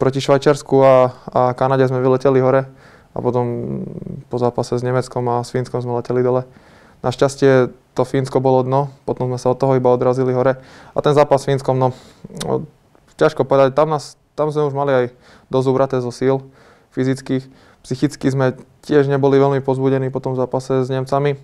Proti 0.00 0.20
Švajčiarsku 0.24 0.76
a, 0.80 1.12
a 1.28 1.40
Kanade 1.52 1.84
sme 1.84 2.00
vyleteli 2.00 2.40
hore 2.40 2.72
a 3.12 3.18
potom 3.20 3.44
po 4.32 4.40
zápase 4.40 4.80
s 4.80 4.86
Nemeckom 4.86 5.20
a 5.28 5.44
s 5.44 5.52
Fínskom 5.52 5.84
sme 5.84 6.00
leteli 6.00 6.24
dole. 6.24 6.48
Našťastie 7.04 7.68
to 7.92 8.02
Fínsko 8.08 8.40
bolo 8.40 8.64
dno, 8.64 8.88
potom 9.04 9.28
sme 9.28 9.36
sa 9.36 9.52
od 9.52 9.60
toho 9.60 9.76
iba 9.76 9.92
odrazili 9.92 10.32
hore. 10.32 10.56
A 10.96 10.98
ten 11.04 11.12
zápas 11.12 11.44
s 11.44 11.48
Fínskom, 11.50 11.76
no, 11.76 11.92
ťažko 13.20 13.44
povedať, 13.44 13.76
tam, 13.76 13.92
nás, 13.92 14.16
tam 14.32 14.48
sme 14.48 14.64
už 14.70 14.74
mali 14.74 14.92
aj 14.94 15.06
dosť 15.52 16.00
zo 16.00 16.12
síl 16.14 16.36
fyzických. 16.96 17.44
Psychicky 17.82 18.30
sme 18.30 18.54
tiež 18.86 19.10
neboli 19.10 19.38
veľmi 19.38 19.62
pozbudení 19.62 20.10
po 20.10 20.22
tom 20.22 20.38
zápase 20.38 20.86
s 20.86 20.88
Nemcami. 20.90 21.38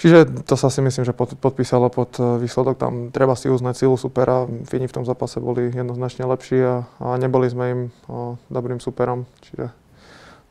Čiže 0.00 0.48
to 0.48 0.56
sa 0.56 0.72
si 0.72 0.80
myslím, 0.80 1.04
že 1.04 1.12
pod, 1.12 1.36
podpísalo 1.36 1.92
pod 1.92 2.16
e, 2.16 2.40
výsledok. 2.40 2.80
Tam 2.80 3.12
treba 3.12 3.36
si 3.36 3.52
uznať 3.52 3.84
silu 3.84 4.00
supera. 4.00 4.48
Fíni 4.64 4.88
v 4.88 4.96
tom 4.96 5.04
zápase 5.04 5.44
boli 5.44 5.68
jednoznačne 5.68 6.24
lepší 6.24 6.56
a, 6.64 6.88
a 7.04 7.20
neboli 7.20 7.52
sme 7.52 7.64
im 7.68 7.80
o, 8.08 8.40
dobrým 8.48 8.80
superom. 8.80 9.28
Čiže 9.44 9.68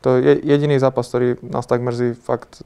to 0.05 0.21
je 0.21 0.37
jediný 0.45 0.77
zápas, 0.77 1.09
ktorý 1.09 1.41
nás 1.41 1.65
tak 1.65 1.81
mrzí 1.81 2.13
fakt 2.13 2.61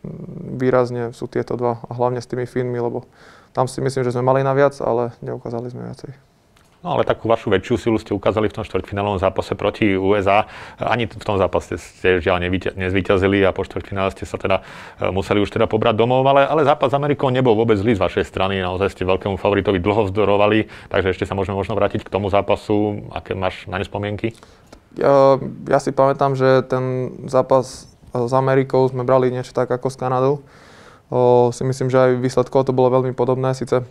výrazne 0.59 1.15
sú 1.15 1.31
tieto 1.31 1.55
dva 1.55 1.81
a 1.87 1.91
hlavne 1.95 2.19
s 2.19 2.27
tými 2.27 2.43
Fínmi, 2.43 2.77
lebo 2.77 3.07
tam 3.55 3.65
si 3.65 3.79
myslím, 3.79 4.03
že 4.03 4.13
sme 4.13 4.27
mali 4.27 4.43
na 4.43 4.51
viac, 4.51 4.75
ale 4.83 5.15
neukázali 5.23 5.71
sme 5.71 5.87
viacej. 5.87 6.32
No 6.83 6.99
ale 6.99 7.07
takú 7.07 7.31
vašu 7.31 7.47
väčšiu 7.47 7.75
silu 7.79 7.95
ste 7.95 8.11
ukázali 8.11 8.51
v 8.51 8.59
tom 8.59 8.67
štvrťfinálovom 8.67 9.15
zápase 9.15 9.55
proti 9.55 9.95
USA. 9.95 10.51
Ani 10.75 11.07
v 11.07 11.15
tom 11.23 11.39
zápase 11.39 11.79
ste 11.79 12.19
žiaľ 12.19 12.43
nezvíťazili 12.75 13.39
a 13.47 13.55
po 13.55 13.63
štvrťfinále 13.63 14.11
ste 14.11 14.27
sa 14.27 14.35
teda 14.35 14.67
e, 14.99 15.07
museli 15.07 15.39
už 15.39 15.47
teda 15.47 15.63
pobrať 15.63 15.95
domov, 15.95 16.27
ale, 16.27 16.43
ale 16.43 16.67
zápas 16.67 16.91
s 16.91 16.99
Amerikou 16.99 17.31
nebol 17.31 17.55
vôbec 17.55 17.79
zlý 17.79 17.95
z 17.95 18.03
vašej 18.03 18.27
strany. 18.27 18.59
Naozaj 18.59 18.99
ste 18.99 19.07
veľkému 19.07 19.39
favoritovi 19.39 19.79
dlho 19.79 20.11
vzdorovali, 20.11 20.67
takže 20.91 21.15
ešte 21.15 21.23
sa 21.23 21.39
môžeme 21.39 21.55
možno 21.55 21.71
vrátiť 21.79 22.03
k 22.03 22.11
tomu 22.11 22.27
zápasu. 22.27 23.07
Aké 23.15 23.31
máš 23.31 23.63
na 23.71 23.79
ne 23.79 23.87
spomienky? 23.87 24.35
Ja, 24.99 25.39
ja 25.71 25.79
si 25.79 25.95
pamätám, 25.95 26.35
že 26.35 26.67
ten 26.67 27.15
zápas 27.31 27.87
s 28.13 28.31
Amerikou 28.35 28.85
sme 28.91 29.07
brali 29.07 29.31
niečo 29.31 29.55
tak 29.55 29.71
ako 29.71 29.87
s 29.87 29.95
Kanadou. 29.95 30.43
O, 31.07 31.49
si 31.55 31.63
myslím, 31.63 31.87
že 31.87 31.97
aj 31.97 32.11
výsledkov 32.19 32.67
to 32.67 32.75
bolo 32.75 32.99
veľmi 32.99 33.15
podobné. 33.15 33.55
Sice 33.55 33.81
e, 33.81 33.85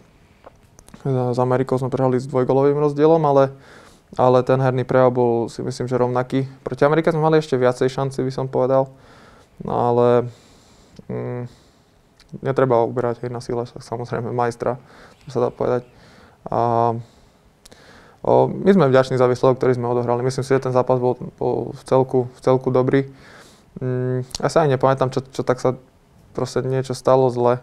s 1.06 1.38
Amerikou 1.38 1.78
sme 1.78 1.90
prehrali 1.90 2.18
s 2.18 2.30
dvojgolovým 2.30 2.78
rozdielom, 2.78 3.22
ale, 3.26 3.54
ale 4.14 4.42
ten 4.46 4.58
herný 4.62 4.86
prejav 4.86 5.10
bol 5.10 5.50
si 5.50 5.62
myslím, 5.62 5.90
že 5.90 5.98
rovnaký. 5.98 6.46
Proti 6.62 6.82
Amerike 6.86 7.10
sme 7.10 7.24
mali 7.26 7.42
ešte 7.42 7.58
viacej 7.58 7.90
šanci, 7.90 8.22
by 8.22 8.32
som 8.32 8.46
povedal. 8.46 8.90
No 9.62 9.72
ale 9.72 10.06
mm, 11.10 11.46
netreba 12.42 12.86
uberať 12.86 13.26
aj 13.26 13.30
na 13.30 13.40
sile, 13.42 13.66
samozrejme 13.66 14.30
majstra, 14.30 14.78
to 15.26 15.28
sa 15.30 15.46
dá 15.46 15.50
povedať. 15.50 15.86
A 16.50 16.94
O, 18.22 18.46
my 18.46 18.70
sme 18.70 18.86
vďační 18.86 19.18
za 19.18 19.26
výsledok, 19.26 19.58
ktorý 19.58 19.74
sme 19.74 19.90
odohrali. 19.90 20.22
Myslím 20.22 20.46
si, 20.46 20.54
že 20.54 20.62
ten 20.62 20.70
zápas 20.70 21.02
bol, 21.02 21.18
bol 21.42 21.74
v, 21.74 21.82
celku, 21.82 22.30
v 22.30 22.38
celku 22.38 22.70
dobrý. 22.70 23.10
Mm, 23.82 24.22
ja 24.38 24.46
sa 24.46 24.62
aj 24.62 24.70
nepamätám, 24.70 25.10
čo, 25.10 25.26
čo 25.26 25.42
tak 25.42 25.58
sa 25.58 25.74
proste 26.30 26.62
niečo 26.62 26.94
stalo 26.94 27.26
zle. 27.34 27.58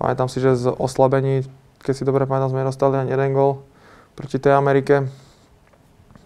Pamätám 0.00 0.32
si, 0.32 0.40
že 0.40 0.56
z 0.56 0.72
oslabení, 0.72 1.44
keď 1.82 1.94
si 1.98 2.06
dobre 2.06 2.24
pamätám, 2.24 2.54
sme 2.54 2.64
dostali 2.64 2.96
ani 2.96 3.10
jeden 3.10 3.34
gol 3.34 3.66
proti 4.14 4.38
tej 4.38 4.54
Amerike. 4.54 5.10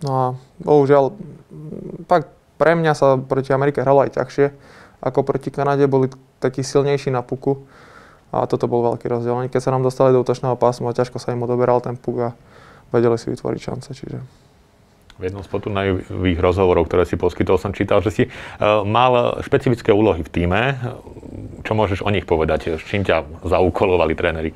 No 0.05 0.11
a 0.13 0.25
bohužiaľ, 0.61 1.17
pak 2.05 2.29
pre 2.61 2.77
mňa 2.77 2.93
sa 2.93 3.17
proti 3.17 3.57
Amerike 3.57 3.81
hralo 3.81 4.05
aj 4.05 4.17
ťažšie 4.21 4.47
ako 5.07 5.23
proti 5.23 5.53
Kanade, 5.53 5.85
boli 5.87 6.09
takí 6.41 6.65
silnejší 6.65 7.13
na 7.13 7.21
puku. 7.21 7.63
A 8.35 8.45
toto 8.51 8.67
bol 8.67 8.85
veľký 8.93 9.07
rozdiel. 9.07 9.39
Oni 9.39 9.49
keď 9.49 9.71
sa 9.71 9.73
nám 9.73 9.87
dostali 9.87 10.13
do 10.13 10.21
útočného 10.21 10.59
pásma, 10.59 10.97
ťažko 10.97 11.23
sa 11.23 11.33
im 11.33 11.47
odoberal 11.47 11.81
ten 11.81 11.95
puk 11.95 12.17
a 12.21 12.31
vedeli 12.91 13.17
si 13.17 13.31
vytvoriť 13.31 13.61
šance. 13.61 13.91
Čiže 13.95 14.19
v 15.17 15.33
jednom 15.33 15.41
z 15.41 15.49
potulnajových 15.49 16.41
rozhovorov, 16.45 16.93
ktoré 16.93 17.09
si 17.09 17.17
poskytol, 17.17 17.57
som 17.57 17.73
čítal, 17.73 18.05
že 18.05 18.13
si 18.13 18.23
uh, 18.29 18.85
mal 18.85 19.41
špecifické 19.41 19.89
úlohy 19.89 20.21
v 20.21 20.29
týme. 20.29 20.77
Čo 21.65 21.73
môžeš 21.77 22.01
o 22.07 22.11
nich 22.11 22.25
povedať? 22.25 22.79
S 22.79 22.85
čím 22.87 23.05
ťa 23.05 23.45
zaúkolovali 23.45 24.17
tréneri? 24.17 24.51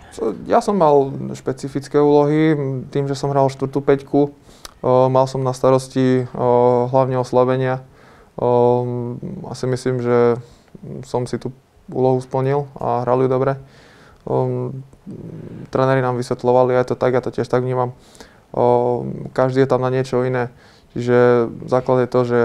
Ja 0.49 0.64
som 0.64 0.80
mal 0.80 1.12
špecifické 1.37 2.00
úlohy. 2.00 2.56
Tým, 2.88 3.04
že 3.04 3.18
som 3.18 3.28
hral 3.34 3.52
štvrtú 3.52 3.84
peťku, 3.84 4.32
mal 4.84 5.28
som 5.28 5.44
na 5.44 5.52
starosti 5.52 6.25
hlavne 6.88 7.20
oslabenia. 7.20 7.84
Asi 9.50 9.64
myslím, 9.68 10.00
že 10.00 10.40
som 11.04 11.28
si 11.28 11.37
tú 11.37 11.52
úlohu 11.92 12.22
splnil 12.22 12.70
a 12.78 13.04
hrali 13.04 13.26
ju 13.26 13.30
dobre. 13.30 13.52
Tréneri 15.68 16.00
nám 16.00 16.16
vysvetľovali, 16.16 16.78
aj 16.78 16.94
to 16.94 16.96
tak, 16.96 17.12
ja 17.12 17.20
to 17.20 17.34
tiež 17.34 17.50
tak 17.50 17.66
vnímam. 17.66 17.92
Každý 19.34 19.66
je 19.66 19.70
tam 19.70 19.82
na 19.82 19.90
niečo 19.90 20.22
iné. 20.25 20.49
Čiže 20.94 21.50
základ 21.70 22.06
je 22.06 22.08
to, 22.10 22.20
že, 22.26 22.40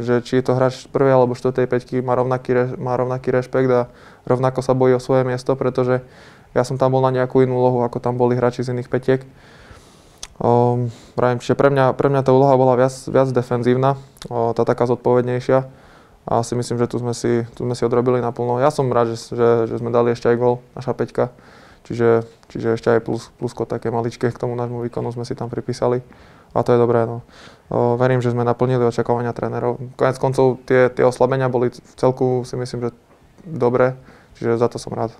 že 0.00 0.24
či 0.24 0.40
je 0.40 0.44
to 0.48 0.56
hráč 0.56 0.88
prvej 0.88 1.12
alebo 1.12 1.36
štvrtej 1.36 1.66
peťky, 1.68 1.96
má 2.00 2.16
rovnaký, 2.16 2.74
má 2.80 2.96
rovnaký 2.96 3.30
rešpekt 3.30 3.68
a 3.68 3.92
rovnako 4.24 4.64
sa 4.64 4.72
bojí 4.72 4.96
o 4.96 5.02
svoje 5.02 5.28
miesto, 5.28 5.52
pretože 5.54 6.00
ja 6.56 6.64
som 6.64 6.80
tam 6.80 6.96
bol 6.96 7.04
na 7.04 7.12
nejakú 7.12 7.44
inú 7.44 7.60
úlohu, 7.60 7.86
ako 7.86 8.02
tam 8.02 8.18
boli 8.18 8.34
hráči 8.34 8.64
z 8.66 8.74
iných 8.74 8.90
petiek. 8.90 9.22
Um, 10.40 10.88
čiže 11.14 11.52
pre 11.52 11.68
mňa, 11.68 11.92
pre 11.94 12.08
mňa 12.08 12.24
tá 12.24 12.32
úloha 12.32 12.56
bola 12.56 12.72
viac, 12.72 12.96
viac 13.12 13.28
defenzívna, 13.28 14.00
o, 14.32 14.56
tá 14.56 14.64
taká 14.64 14.88
zodpovednejšia 14.88 15.68
a 16.24 16.40
si 16.40 16.56
myslím, 16.56 16.80
že 16.80 16.88
tu 16.88 16.96
sme 16.96 17.12
si, 17.12 17.44
tu 17.52 17.68
sme 17.68 17.76
si 17.76 17.84
odrobili 17.84 18.24
naplno. 18.24 18.56
Ja 18.56 18.72
som 18.72 18.88
rád, 18.88 19.12
že, 19.12 19.36
že, 19.36 19.48
že 19.68 19.74
sme 19.76 19.92
dali 19.92 20.16
ešte 20.16 20.32
aj 20.32 20.36
gol, 20.40 20.64
naša 20.72 20.96
peťka. 20.96 21.28
Čiže, 21.84 22.24
čiže 22.48 22.68
ešte 22.76 22.88
aj 22.88 23.00
plus, 23.04 23.28
plusko 23.36 23.68
také 23.68 23.92
maličké 23.92 24.32
k 24.32 24.40
tomu 24.40 24.56
nášmu 24.56 24.84
výkonu 24.84 25.12
sme 25.12 25.28
si 25.28 25.36
tam 25.36 25.52
pripísali. 25.52 26.00
A 26.54 26.62
to 26.66 26.74
je 26.74 26.78
dobré. 26.78 27.06
No. 27.06 27.22
O, 27.70 27.94
verím, 27.94 28.18
že 28.18 28.34
sme 28.34 28.42
naplnili 28.42 28.82
očakávania 28.82 29.30
trénerov. 29.30 29.78
Konec 29.94 30.18
koncov 30.18 30.58
tie, 30.66 30.90
tie 30.90 31.06
oslabenia 31.06 31.46
boli 31.46 31.70
v 31.70 31.94
celku 31.94 32.42
si 32.42 32.58
myslím, 32.58 32.90
že 32.90 32.90
dobré. 33.46 33.94
Čiže 34.34 34.58
za 34.58 34.66
to 34.66 34.82
som 34.82 34.90
rád. 34.96 35.14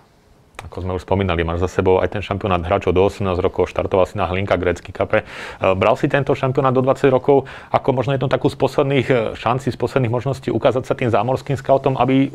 Ako 0.60 0.84
sme 0.84 0.92
už 0.92 1.08
spomínali, 1.08 1.40
máš 1.40 1.64
za 1.64 1.80
sebou 1.80 2.04
aj 2.04 2.12
ten 2.12 2.20
šampionát 2.20 2.60
hráčov 2.60 2.92
do 2.92 3.00
18 3.00 3.24
rokov, 3.40 3.72
štartoval 3.72 4.04
si 4.04 4.20
na 4.20 4.28
Hlinka 4.28 4.60
Grecký 4.60 4.92
kape. 4.92 5.24
E, 5.24 5.26
bral 5.72 5.96
si 5.96 6.04
tento 6.04 6.36
šampionát 6.36 6.76
do 6.76 6.84
20 6.84 7.08
rokov 7.08 7.48
ako 7.72 7.88
možno 7.96 8.12
jednu 8.12 8.28
takú 8.28 8.52
z 8.52 8.60
posledných 8.60 9.06
e, 9.08 9.14
šancí, 9.40 9.72
z 9.72 9.78
posledných 9.80 10.12
možností 10.12 10.52
ukázať 10.52 10.84
sa 10.84 10.92
tým 10.92 11.08
zámorským 11.08 11.56
scoutom, 11.56 11.96
aby 11.96 12.28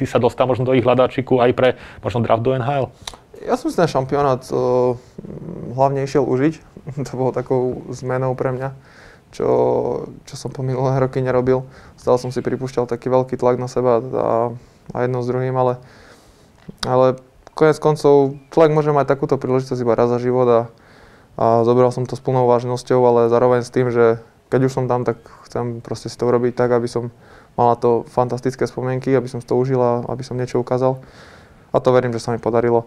si 0.00 0.08
sa 0.08 0.16
dostal 0.16 0.48
možno 0.48 0.64
do 0.64 0.72
ich 0.72 0.84
hľadáčiku 0.88 1.36
aj 1.44 1.50
pre 1.52 1.68
možno 2.00 2.24
draft 2.24 2.40
do 2.40 2.56
NHL? 2.56 2.88
Ja 3.44 3.60
som 3.60 3.68
si 3.68 3.76
ten 3.76 3.84
šampionát 3.84 4.48
uh, 4.48 4.96
hlavne 5.76 6.08
išiel 6.08 6.24
užiť. 6.24 6.75
to 7.06 7.12
bolo 7.18 7.34
takou 7.34 7.82
zmenou 7.90 8.34
pre 8.38 8.54
mňa, 8.54 8.70
čo, 9.34 9.48
čo 10.24 10.34
som 10.38 10.54
po 10.54 10.62
minulé 10.62 10.96
roky 11.02 11.18
nerobil. 11.18 11.66
Stále 11.98 12.16
som 12.22 12.30
si 12.30 12.40
pripúšťal 12.40 12.86
taký 12.86 13.10
veľký 13.10 13.34
tlak 13.36 13.58
na 13.58 13.66
seba 13.66 13.98
a, 13.98 14.28
a 14.94 14.96
jedno 15.02 15.20
s 15.22 15.28
druhým, 15.28 15.54
ale, 15.58 15.82
ale 16.86 17.18
konec 17.58 17.76
koncov 17.82 18.38
človek 18.54 18.72
môže 18.72 18.94
mať 18.94 19.06
takúto 19.10 19.40
príležitosť 19.40 19.82
iba 19.82 19.98
raz 19.98 20.12
za 20.12 20.22
život 20.22 20.48
a, 20.48 20.60
a 21.36 21.46
zobral 21.66 21.90
som 21.90 22.06
to 22.06 22.14
s 22.14 22.22
plnou 22.22 22.46
vážnosťou, 22.46 23.00
ale 23.02 23.20
zároveň 23.32 23.66
s 23.66 23.74
tým, 23.74 23.90
že 23.90 24.22
keď 24.46 24.70
už 24.70 24.72
som 24.72 24.84
tam, 24.86 25.02
tak 25.02 25.18
chcem 25.50 25.82
proste 25.82 26.06
si 26.06 26.14
to 26.14 26.30
urobiť 26.30 26.54
tak, 26.54 26.70
aby 26.70 26.86
som 26.86 27.10
mal 27.58 27.74
na 27.74 27.76
to 27.80 28.06
fantastické 28.06 28.68
spomienky, 28.68 29.10
aby 29.10 29.26
som 29.26 29.42
to 29.42 29.58
užil 29.58 29.80
a 29.82 30.06
aby 30.06 30.22
som 30.22 30.38
niečo 30.38 30.62
ukázal. 30.62 31.02
A 31.74 31.82
to 31.82 31.90
verím, 31.90 32.14
že 32.14 32.22
sa 32.22 32.30
mi 32.30 32.38
podarilo 32.38 32.86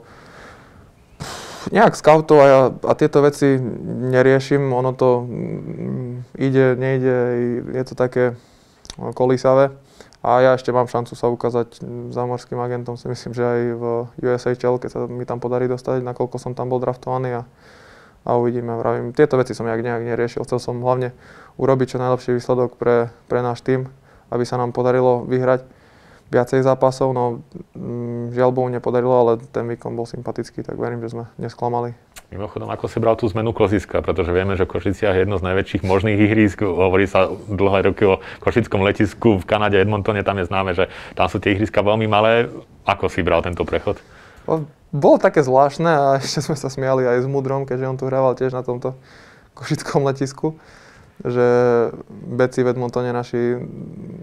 nejak 1.69 1.93
scoutov 1.95 2.37
a, 2.41 2.47
ja, 2.47 2.59
a 2.71 2.91
tieto 2.97 3.21
veci 3.21 3.57
neriešim, 4.09 4.73
ono 4.73 4.93
to 4.93 5.25
mm, 5.25 6.37
ide, 6.37 6.75
nejde, 6.75 7.17
je 7.73 7.83
to 7.85 7.93
také 7.93 8.37
kolísavé. 9.13 9.71
A 10.19 10.43
ja 10.43 10.51
ešte 10.51 10.75
mám 10.75 10.91
šancu 10.91 11.15
sa 11.15 11.31
ukázať 11.31 11.79
zámorským 12.11 12.59
agentom, 12.59 12.99
si 12.99 13.07
myslím, 13.07 13.31
že 13.31 13.43
aj 13.43 13.61
v 13.79 13.83
USHL, 14.19 14.75
keď 14.75 14.89
sa 14.91 14.99
mi 15.07 15.23
tam 15.23 15.39
podarí 15.39 15.71
dostať, 15.71 16.03
nakoľko 16.03 16.35
som 16.35 16.51
tam 16.51 16.67
bol 16.67 16.83
draftovaný 16.83 17.39
a, 17.39 17.41
a 18.27 18.35
uvidíme. 18.35 18.75
Vravím, 18.75 19.15
tieto 19.15 19.39
veci 19.39 19.55
som 19.55 19.63
nejak, 19.63 19.79
nejak 19.79 20.03
neriešil. 20.03 20.43
Chcel 20.43 20.59
som 20.59 20.83
hlavne 20.83 21.15
urobiť 21.55 21.95
čo 21.95 22.03
najlepší 22.03 22.35
výsledok 22.35 22.75
pre, 22.75 23.15
pre 23.31 23.39
náš 23.39 23.63
tým, 23.63 23.87
aby 24.27 24.43
sa 24.43 24.59
nám 24.59 24.75
podarilo 24.75 25.23
vyhrať 25.23 25.63
viacej 26.29 26.61
zápasov, 26.61 27.09
no 27.13 27.41
mm, 27.73 28.37
žiaľ 28.37 28.49
Bohu 28.53 28.69
nepodarilo, 28.69 29.13
ale 29.13 29.31
ten 29.49 29.65
výkon 29.65 29.97
bol 29.97 30.05
sympatický, 30.05 30.61
tak 30.61 30.77
verím, 30.77 31.01
že 31.01 31.17
sme 31.17 31.25
nesklamali. 31.41 31.97
Mimochodom, 32.29 32.69
ako 32.69 32.85
si 32.85 33.01
bral 33.01 33.17
tú 33.17 33.25
zmenu 33.33 33.49
kloziska, 33.57 34.05
pretože 34.05 34.29
vieme, 34.29 34.53
že 34.53 34.69
Košiciach 34.69 35.17
je 35.17 35.25
jedno 35.25 35.41
z 35.41 35.49
najväčších 35.49 35.81
možných 35.81 36.29
ihrísk. 36.29 36.61
Hovorí 36.61 37.09
sa 37.09 37.25
dlhé 37.49 37.89
roky 37.89 38.05
o 38.05 38.21
Košickom 38.45 38.85
letisku 38.85 39.41
v 39.41 39.43
Kanade, 39.49 39.81
Edmontone, 39.81 40.21
tam 40.21 40.37
je 40.37 40.45
známe, 40.45 40.77
že 40.77 40.93
tam 41.17 41.25
sú 41.25 41.41
tie 41.41 41.57
ihriska 41.57 41.81
veľmi 41.81 42.05
malé. 42.05 42.45
Ako 42.85 43.09
si 43.09 43.25
bral 43.25 43.41
tento 43.41 43.65
prechod? 43.65 43.97
Bolo 44.93 45.17
také 45.17 45.41
zvláštne 45.41 45.89
a 45.89 46.05
ešte 46.21 46.45
sme 46.45 46.53
sa 46.53 46.69
smiali 46.69 47.09
aj 47.09 47.25
s 47.25 47.27
Mudrom, 47.29 47.65
keďže 47.65 47.89
on 47.89 47.97
tu 47.97 48.05
hrával 48.05 48.37
tiež 48.37 48.53
na 48.53 48.61
tomto 48.61 48.93
Košickom 49.57 50.05
letisku, 50.05 50.53
že 51.25 51.47
beci 52.09 52.63
v 52.63 52.71
Edmontone 52.71 53.11
naši 53.11 53.59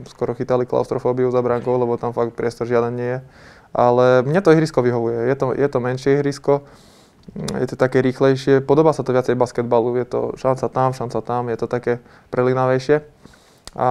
skoro 0.09 0.33
chytali 0.33 0.65
klaustrofóbiu 0.65 1.29
za 1.29 1.45
bránkou, 1.45 1.77
lebo 1.77 2.01
tam 2.01 2.17
fakt 2.17 2.33
priestor 2.33 2.65
žiaden 2.65 2.95
nie 2.97 3.11
je. 3.17 3.21
Ale 3.77 4.25
mne 4.25 4.41
to 4.41 4.57
ihrisko 4.57 4.81
vyhovuje. 4.81 5.29
Je 5.29 5.37
to, 5.37 5.47
je 5.53 5.69
to 5.69 5.79
menšie 5.85 6.11
ihrisko, 6.17 6.65
je 7.35 7.67
to 7.69 7.77
také 7.77 8.01
rýchlejšie, 8.01 8.65
podobá 8.65 8.95
sa 8.97 9.03
to 9.05 9.13
viacej 9.13 9.37
basketbalu, 9.37 9.99
je 10.01 10.07
to 10.07 10.21
šanca 10.39 10.67
tam, 10.73 10.91
šanca 10.95 11.19
tam, 11.21 11.43
je 11.53 11.59
to 11.59 11.67
také 11.67 12.01
prelinavejšie. 12.33 13.03
A 13.77 13.89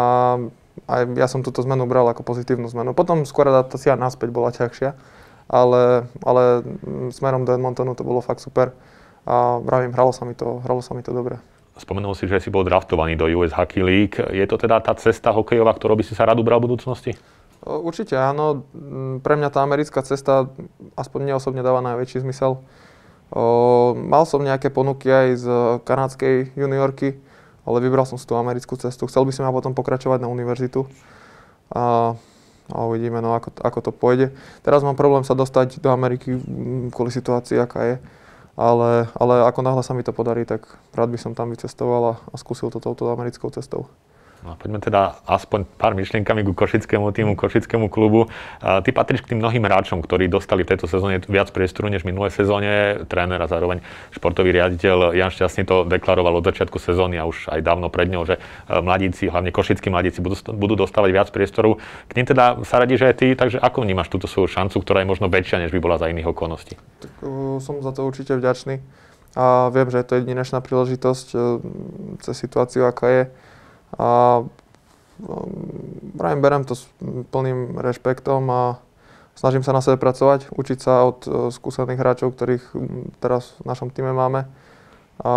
aj 0.89 1.01
ja 1.13 1.27
som 1.29 1.45
túto 1.45 1.61
zmenu 1.61 1.85
bral 1.85 2.09
ako 2.09 2.25
pozitívnu 2.25 2.65
zmenu. 2.73 2.97
Potom 2.97 3.27
skôr 3.27 3.45
adaptácia 3.51 3.93
naspäť 3.93 4.33
bola 4.33 4.49
ťažšia, 4.49 4.97
ale, 5.45 6.09
ale 6.25 6.65
smerom 7.13 7.45
do 7.45 7.53
Edmontonu 7.53 7.93
to 7.93 8.01
bolo 8.01 8.23
fakt 8.23 8.41
super 8.41 8.73
a 9.25 9.61
vravím, 9.61 9.93
hralo 9.93 10.13
sa 10.13 10.25
mi 10.25 10.33
to, 10.33 10.61
hralo 10.65 10.81
sa 10.81 10.97
mi 10.97 11.05
to 11.05 11.13
dobre. 11.13 11.37
Spomenul 11.75 12.15
si, 12.15 12.23
že 12.23 12.39
si 12.39 12.47
bol 12.47 12.63
draftovaný 12.63 13.19
do 13.19 13.27
US 13.35 13.51
Hockey 13.51 13.83
League. 13.83 14.15
Je 14.31 14.47
to 14.47 14.55
teda 14.55 14.79
tá 14.79 14.95
cesta 14.95 15.35
hokejová, 15.35 15.75
ktorou 15.75 15.99
by 15.99 16.07
si 16.07 16.15
sa 16.15 16.23
rád 16.23 16.39
ubral 16.39 16.63
v 16.63 16.71
budúcnosti? 16.71 17.11
Určite 17.67 18.15
áno. 18.15 18.63
Pre 19.19 19.35
mňa 19.35 19.49
tá 19.51 19.59
americká 19.59 19.99
cesta, 20.05 20.47
aspoň 20.95 21.19
mne 21.27 21.33
osobne 21.35 21.59
dáva 21.59 21.83
najväčší 21.83 22.23
zmysel. 22.23 22.63
Mal 23.91 24.23
som 24.23 24.39
nejaké 24.39 24.71
ponuky 24.71 25.11
aj 25.11 25.27
z 25.35 25.45
kanadskej 25.83 26.55
juniorky, 26.55 27.19
ale 27.67 27.77
vybral 27.83 28.07
som 28.07 28.15
si 28.15 28.23
tú 28.23 28.39
americkú 28.39 28.79
cestu. 28.79 29.09
Chcel 29.11 29.27
by 29.27 29.33
som 29.35 29.43
ja 29.43 29.51
potom 29.51 29.75
pokračovať 29.75 30.23
na 30.23 30.31
univerzitu. 30.31 30.87
A, 31.73 32.15
a 32.71 32.77
uvidíme, 32.87 33.19
no, 33.19 33.35
ako, 33.35 33.51
ako 33.59 33.79
to 33.83 33.91
pôjde. 33.91 34.31
Teraz 34.63 34.79
mám 34.85 34.95
problém 34.95 35.27
sa 35.27 35.35
dostať 35.35 35.83
do 35.83 35.91
Ameriky 35.91 36.39
kvôli 36.93 37.11
situácii, 37.11 37.59
aká 37.59 37.81
je 37.83 37.95
ale, 38.55 39.11
ale 39.19 39.35
ako 39.43 39.59
náhle 39.61 39.83
sa 39.83 39.91
mi 39.91 40.03
to 40.03 40.15
podarí, 40.15 40.47
tak 40.47 40.79
rád 40.95 41.11
by 41.11 41.19
som 41.19 41.35
tam 41.35 41.51
vycestoval 41.51 42.03
a, 42.03 42.13
a 42.31 42.35
skúsil 42.39 42.71
to 42.71 42.79
touto 42.79 43.11
americkou 43.11 43.51
cestou. 43.51 43.91
No 44.45 44.53
poďme 44.61 44.77
teda 44.77 45.17
aspoň 45.25 45.65
pár 45.65 45.97
myšlienkami 45.97 46.45
ku 46.45 46.53
Košickému 46.53 47.09
týmu, 47.09 47.33
Košickému 47.33 47.89
klubu. 47.89 48.29
Ty 48.61 48.85
patríš 48.93 49.25
k 49.25 49.33
tým 49.33 49.41
mnohým 49.41 49.65
hráčom, 49.65 50.05
ktorí 50.05 50.29
dostali 50.29 50.61
v 50.61 50.77
tejto 50.77 50.85
sezóne 50.85 51.17
viac 51.25 51.49
priestoru 51.49 51.89
než 51.89 52.05
v 52.05 52.13
minulé 52.13 52.29
sezóne. 52.29 53.01
Tréner 53.09 53.41
a 53.41 53.49
zároveň 53.49 53.81
športový 54.13 54.53
riaditeľ 54.53 55.17
Jan 55.17 55.33
Šťastný 55.33 55.65
to 55.65 55.89
deklaroval 55.89 56.37
od 56.37 56.45
začiatku 56.45 56.77
sezóny 56.77 57.17
a 57.17 57.25
už 57.25 57.49
aj 57.49 57.65
dávno 57.65 57.89
pred 57.89 58.05
ňou, 58.05 58.29
že 58.29 58.37
e, 58.37 58.41
mladíci, 58.85 59.33
hlavne 59.33 59.49
košickí 59.49 59.89
mladíci, 59.89 60.21
budú, 60.21 60.37
budú 60.53 60.77
dostávať 60.77 61.09
viac 61.09 61.27
priestoru. 61.33 61.81
K 62.05 62.13
ním 62.13 62.29
teda 62.29 62.61
sa 62.61 62.77
radíš 62.77 63.01
aj 63.01 63.15
ty, 63.17 63.33
takže 63.33 63.57
ako 63.57 63.81
vnímaš 63.81 64.13
túto 64.13 64.29
svoju 64.29 64.45
šancu, 64.45 64.77
ktorá 64.77 65.01
je 65.01 65.09
možno 65.09 65.25
väčšia, 65.25 65.65
než 65.65 65.73
by 65.73 65.81
bola 65.81 65.97
za 65.97 66.05
iných 66.05 66.29
okolností? 66.29 66.77
Tak, 67.01 67.13
uh, 67.25 67.57
som 67.57 67.81
za 67.81 67.89
to 67.89 68.05
určite 68.05 68.37
vďačný 68.37 68.77
a 69.35 69.67
viem, 69.73 69.89
že 69.89 69.99
je 69.99 70.07
to 70.07 70.13
jedinečná 70.21 70.61
príležitosť 70.61 71.27
uh, 71.33 71.59
cez 72.21 72.35
situáciu, 72.37 72.85
aká 72.85 73.09
je. 73.09 73.23
A 73.95 74.43
Brian, 76.15 76.43
berem 76.43 76.67
to 76.67 76.75
s 76.75 76.83
plným 77.31 77.79
rešpektom 77.79 78.43
a 78.51 78.61
snažím 79.35 79.63
sa 79.63 79.71
na 79.71 79.79
sebe 79.79 79.95
pracovať, 79.95 80.51
učiť 80.51 80.79
sa 80.79 81.07
od 81.07 81.19
e, 81.23 81.29
skúsených 81.55 81.99
hráčov, 81.99 82.35
ktorých 82.35 82.65
teraz 83.23 83.55
v 83.63 83.65
našom 83.67 83.95
týme 83.95 84.11
máme 84.11 84.47
a 85.23 85.33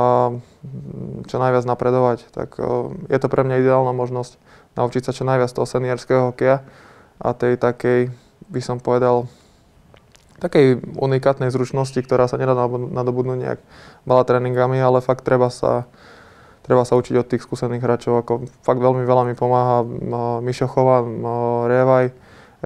čo 1.31 1.37
najviac 1.39 1.63
napredovať. 1.63 2.27
Tak 2.35 2.59
e, 2.59 2.63
je 3.07 3.19
to 3.23 3.31
pre 3.31 3.47
mňa 3.47 3.63
ideálna 3.63 3.95
možnosť 3.95 4.35
naučiť 4.75 5.03
sa 5.07 5.15
čo 5.15 5.23
najviac 5.23 5.51
toho 5.55 5.67
seniorského 5.67 6.35
hokeja 6.35 6.67
a 7.23 7.35
tej 7.35 7.55
takej, 7.59 8.11
by 8.51 8.61
som 8.63 8.83
povedal, 8.83 9.31
takej 10.39 10.83
unikátnej 10.99 11.51
zručnosti, 11.51 11.99
ktorá 11.99 12.31
sa 12.31 12.39
nedá 12.39 12.55
nadobudnúť 12.55 13.39
nejak 13.39 13.61
veľa 14.07 14.23
tréningami, 14.27 14.79
ale 14.79 15.03
fakt 15.03 15.27
treba 15.27 15.51
sa 15.51 15.91
treba 16.69 16.85
sa 16.85 17.01
učiť 17.01 17.17
od 17.17 17.27
tých 17.27 17.41
skúsených 17.41 17.81
hráčov. 17.81 18.21
Ako 18.21 18.45
fakt 18.61 18.79
veľmi 18.79 19.09
veľa 19.09 19.25
mi 19.25 19.33
pomáha 19.33 19.81
Mišo 20.45 20.69
Chova, 20.69 21.01
Revaj, 21.65 22.13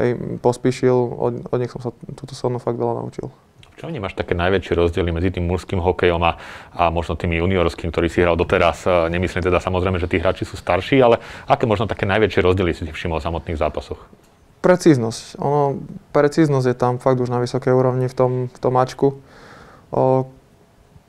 hej, 0.02 0.10
pospíšil, 0.42 0.92
od, 0.92 1.46
od 1.46 1.58
nich 1.62 1.70
som 1.70 1.78
sa 1.78 1.94
túto 2.18 2.34
sezónu 2.34 2.58
fakt 2.58 2.76
veľa 2.76 2.98
naučil. 2.98 3.30
Čo 3.78 3.88
vnímaš 3.88 4.14
také 4.14 4.36
najväčšie 4.36 4.78
rozdiely 4.78 5.10
medzi 5.10 5.30
tým 5.32 5.48
mužským 5.48 5.80
hokejom 5.80 6.22
a, 6.22 6.38
a 6.76 6.92
možno 6.92 7.16
tým 7.16 7.34
juniorským, 7.34 7.88
ktorý 7.90 8.06
si 8.06 8.20
hral 8.22 8.38
doteraz? 8.38 8.84
E, 8.84 9.10
nemyslím 9.10 9.42
teda 9.42 9.58
samozrejme, 9.58 9.96
že 9.98 10.06
tí 10.06 10.20
hráči 10.20 10.44
sú 10.46 10.54
starší, 10.54 11.02
ale 11.02 11.18
aké 11.48 11.64
možno 11.64 11.90
také 11.90 12.04
najväčšie 12.06 12.46
rozdiely 12.46 12.76
si 12.76 12.84
všimol 12.86 13.18
v 13.18 13.26
samotných 13.26 13.58
zápasoch? 13.58 13.98
Precíznosť. 14.62 15.40
Ono, 15.42 15.82
precíznosť 16.14 16.66
je 16.70 16.76
tam 16.78 17.02
fakt 17.02 17.18
už 17.18 17.32
na 17.32 17.42
vysokej 17.42 17.74
úrovni 17.74 18.06
v 18.06 18.14
tom, 18.14 18.32
v 18.52 18.58
tom 18.60 18.72
mačku. 18.76 19.18
O, 19.90 20.30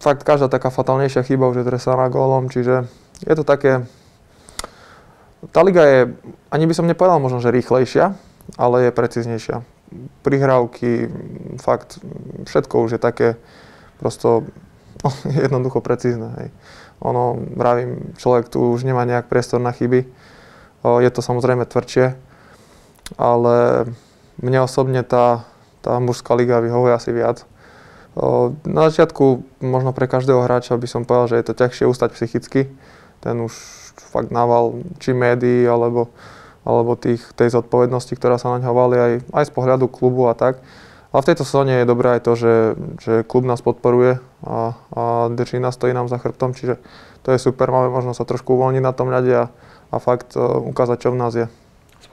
fakt 0.03 0.27
každá 0.27 0.51
taká 0.51 0.67
fatálnejšia 0.67 1.23
chyba 1.23 1.47
už 1.47 1.63
je 1.63 1.69
trestaná 1.71 2.11
gólom, 2.11 2.51
čiže 2.51 2.91
je 3.23 3.35
to 3.39 3.47
také... 3.47 3.87
Tá 5.55 5.63
liga 5.63 5.83
je, 5.83 5.99
ani 6.51 6.67
by 6.67 6.73
som 6.75 6.87
nepovedal 6.87 7.23
možno, 7.23 7.39
že 7.39 7.55
rýchlejšia, 7.55 8.15
ale 8.59 8.87
je 8.87 8.91
precíznejšia. 8.91 9.63
Prihrávky, 10.23 11.07
fakt, 11.59 12.03
všetko 12.47 12.75
už 12.83 12.91
je 12.95 12.99
také 12.99 13.27
prosto 13.99 14.43
jednoducho 15.43 15.79
precízne. 15.79 16.35
Hej. 16.39 16.49
Ono, 17.03 17.39
vravím, 17.55 18.15
človek 18.19 18.47
tu 18.47 18.75
už 18.75 18.83
nemá 18.83 19.03
nejak 19.07 19.27
priestor 19.27 19.59
na 19.59 19.71
chyby. 19.71 20.07
O, 20.83 20.99
je 20.99 21.11
to 21.11 21.23
samozrejme 21.23 21.67
tvrdšie, 21.67 22.15
ale 23.19 23.55
mne 24.39 24.59
osobne 24.63 25.03
tá, 25.03 25.43
tá 25.83 25.99
mužská 25.99 26.35
liga 26.35 26.63
vyhovuje 26.63 26.91
asi 26.95 27.11
viac. 27.11 27.43
Na 28.63 28.81
začiatku 28.93 29.41
možno 29.65 29.89
pre 29.89 30.05
každého 30.05 30.45
hráča 30.45 30.77
by 30.77 30.85
som 30.85 31.01
povedal, 31.01 31.33
že 31.33 31.37
je 31.41 31.45
to 31.49 31.57
ťažšie 31.57 31.85
ustať 31.89 32.09
psychicky. 32.13 32.69
Ten 33.25 33.35
už 33.41 33.53
fakt 34.13 34.29
nával 34.29 34.85
či 35.01 35.17
médií 35.17 35.65
alebo, 35.65 36.13
alebo 36.61 36.93
tých, 36.93 37.25
tej 37.33 37.57
zodpovednosti, 37.57 38.13
ktorá 38.13 38.37
sa 38.37 38.53
na 38.53 38.61
ňo 38.61 38.73
valí 38.73 38.97
aj, 39.01 39.13
aj 39.33 39.43
z 39.49 39.51
pohľadu 39.57 39.89
klubu 39.89 40.29
a 40.29 40.37
tak. 40.37 40.61
Ale 41.13 41.21
v 41.21 41.29
tejto 41.29 41.45
sezóne 41.45 41.81
je 41.81 41.89
dobré 41.89 42.17
aj 42.17 42.21
to, 42.25 42.33
že, 42.33 42.53
že 42.97 43.13
klub 43.25 43.45
nás 43.45 43.61
podporuje 43.61 44.17
a, 44.45 44.73
a 44.97 45.29
drží 45.29 45.61
nás, 45.61 45.77
stojí 45.77 45.93
nám 45.93 46.09
za 46.09 46.17
chrbtom, 46.17 46.57
čiže 46.57 46.81
to 47.21 47.29
je 47.29 47.37
super, 47.37 47.69
máme 47.69 47.93
možnosť 47.93 48.17
sa 48.17 48.25
trošku 48.25 48.57
uvoľniť 48.57 48.81
na 48.81 48.93
tom 48.97 49.13
ľade 49.13 49.29
a, 49.29 49.45
a 49.93 49.97
fakt 50.01 50.33
uh, 50.33 50.57
ukázať, 50.57 51.05
čo 51.05 51.13
v 51.13 51.19
nás 51.21 51.33
je. 51.37 51.45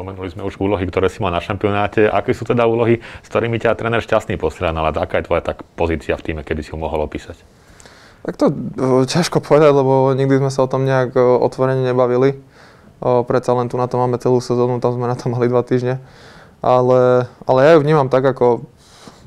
Spomenuli 0.01 0.33
sme 0.33 0.49
už 0.49 0.57
úlohy, 0.57 0.89
ktoré 0.89 1.13
si 1.13 1.21
mal 1.21 1.29
na 1.29 1.45
šampionáte. 1.45 2.09
Aké 2.09 2.33
sú 2.33 2.49
teda 2.49 2.65
úlohy, 2.65 3.05
s 3.05 3.29
ktorými 3.29 3.61
ťa 3.61 3.77
tréner 3.77 4.01
šťastný 4.01 4.41
postránal? 4.41 4.89
A 4.89 4.97
aká 4.97 5.21
je 5.21 5.29
tvoja 5.29 5.45
tak 5.45 5.61
pozícia 5.77 6.17
v 6.17 6.25
týme, 6.25 6.41
keby 6.41 6.65
si 6.65 6.73
ho 6.73 6.81
mohol 6.81 7.05
opísať? 7.05 7.37
Tak 8.25 8.41
to 8.41 8.49
o, 8.49 9.05
ťažko 9.05 9.45
povedať, 9.45 9.77
lebo 9.77 10.17
nikdy 10.17 10.41
sme 10.41 10.49
sa 10.49 10.65
o 10.65 10.73
tom 10.73 10.89
nejak 10.89 11.13
o, 11.21 11.45
otvorene 11.45 11.85
nebavili. 11.85 12.41
O, 13.05 13.29
predsa 13.29 13.53
len 13.53 13.69
tu 13.69 13.77
na 13.77 13.93
to 13.93 14.01
máme 14.01 14.17
celú 14.17 14.41
sezónu, 14.41 14.81
tam 14.81 14.97
sme 14.97 15.05
na 15.05 15.21
to 15.21 15.29
mali 15.29 15.53
dva 15.53 15.61
týždne. 15.61 16.01
Ale, 16.65 17.29
ale 17.45 17.59
ja 17.61 17.77
ju 17.77 17.85
vnímam 17.85 18.09
tak 18.09 18.25
ako 18.25 18.65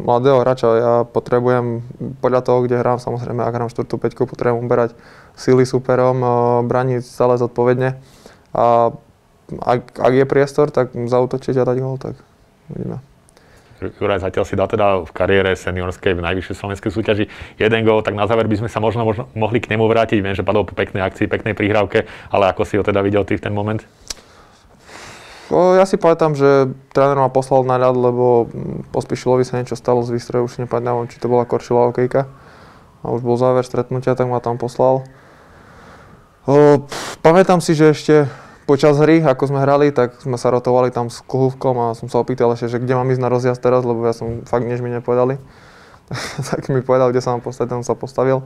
mladého 0.02 0.42
hráča. 0.42 0.74
Ja 0.74 0.94
potrebujem 1.06 1.86
podľa 2.18 2.50
toho, 2.50 2.66
kde 2.66 2.82
hrám, 2.82 2.98
samozrejme, 2.98 3.46
ak 3.46 3.54
hrám 3.54 3.70
4. 3.70 3.86
5, 3.86 4.26
potrebujem 4.26 4.58
uberať 4.58 4.98
síly 5.38 5.70
superom, 5.70 6.18
braniť 6.66 7.06
celé 7.06 7.38
zodpovedne. 7.38 8.02
A 8.58 8.90
ak, 9.62 10.00
ak 10.00 10.14
je 10.14 10.26
priestor, 10.26 10.72
tak 10.72 10.96
zautočiť 10.96 11.56
a 11.60 11.68
dať 11.68 11.78
gol, 11.84 12.00
tak 12.00 12.18
uvidíme. 12.72 13.04
Juraj 13.84 14.24
zatiaľ 14.24 14.46
si 14.48 14.56
dal 14.56 14.72
teda 14.72 15.04
v 15.04 15.12
kariére 15.12 15.52
seniorskej 15.60 16.16
v 16.16 16.24
najvyššej 16.24 16.56
slovenskej 16.56 16.92
súťaži 16.94 17.26
jeden 17.60 17.82
gól, 17.84 18.00
tak 18.00 18.16
na 18.16 18.24
záver 18.24 18.48
by 18.48 18.64
sme 18.64 18.70
sa 18.72 18.80
možno, 18.80 19.04
možno 19.04 19.28
mohli 19.36 19.60
k 19.60 19.76
nemu 19.76 19.84
vrátiť. 19.84 20.24
Viem, 20.24 20.40
že 20.40 20.48
padol 20.48 20.64
po 20.64 20.72
peknej 20.72 21.04
akcii, 21.04 21.28
peknej 21.28 21.52
prihrávke, 21.52 22.08
ale 22.32 22.48
ako 22.48 22.64
si 22.64 22.80
ho 22.80 22.84
teda 22.86 23.04
videl 23.04 23.28
ty 23.28 23.36
v 23.36 23.44
ten 23.44 23.52
moment? 23.52 23.84
Ja 25.52 25.84
si 25.84 26.00
pamätám, 26.00 26.34
že 26.34 26.72
tréner 26.96 27.20
ma 27.20 27.28
poslal 27.28 27.68
na 27.68 27.76
ľad, 27.76 27.94
lebo 27.94 28.48
Pospišilovi 28.96 29.44
sa 29.44 29.60
niečo 29.60 29.76
stalo 29.76 30.00
z 30.02 30.16
výstroje, 30.16 30.48
už 30.48 30.64
nepamätám, 30.64 31.12
či 31.12 31.20
to 31.20 31.28
bola 31.28 31.44
Korčila 31.44 31.92
okejka. 31.92 32.26
A 33.04 33.12
už 33.12 33.20
bol 33.20 33.36
záver 33.36 33.68
stretnutia, 33.68 34.16
tak 34.16 34.32
ma 34.32 34.40
tam 34.40 34.56
poslal. 34.56 35.04
O, 36.48 36.88
pamätám 37.20 37.60
si, 37.60 37.76
že 37.76 37.92
ešte 37.92 38.16
počas 38.64 38.96
hry, 39.00 39.20
ako 39.24 39.44
sme 39.52 39.60
hrali, 39.64 39.92
tak 39.92 40.20
sme 40.24 40.40
sa 40.40 40.52
rotovali 40.52 40.90
tam 40.90 41.12
s 41.12 41.20
kluhkom 41.24 41.76
a 41.80 41.88
som 41.96 42.08
sa 42.08 42.20
opýtal 42.20 42.52
ešte, 42.56 42.78
že 42.78 42.82
kde 42.82 42.96
mám 42.96 43.08
ísť 43.12 43.22
na 43.24 43.30
rozjazd 43.32 43.62
teraz, 43.62 43.84
lebo 43.84 44.04
ja 44.08 44.16
som 44.16 44.44
fakt 44.48 44.66
než 44.66 44.80
mi 44.80 44.92
nepovedali. 44.92 45.38
tak 46.50 46.68
mi 46.72 46.84
povedal, 46.84 47.12
kde 47.12 47.24
sa 47.24 47.36
mám 47.36 47.44
postaviť, 47.44 47.70
tam 47.70 47.84
sa 47.84 47.96
postavil. 47.96 48.44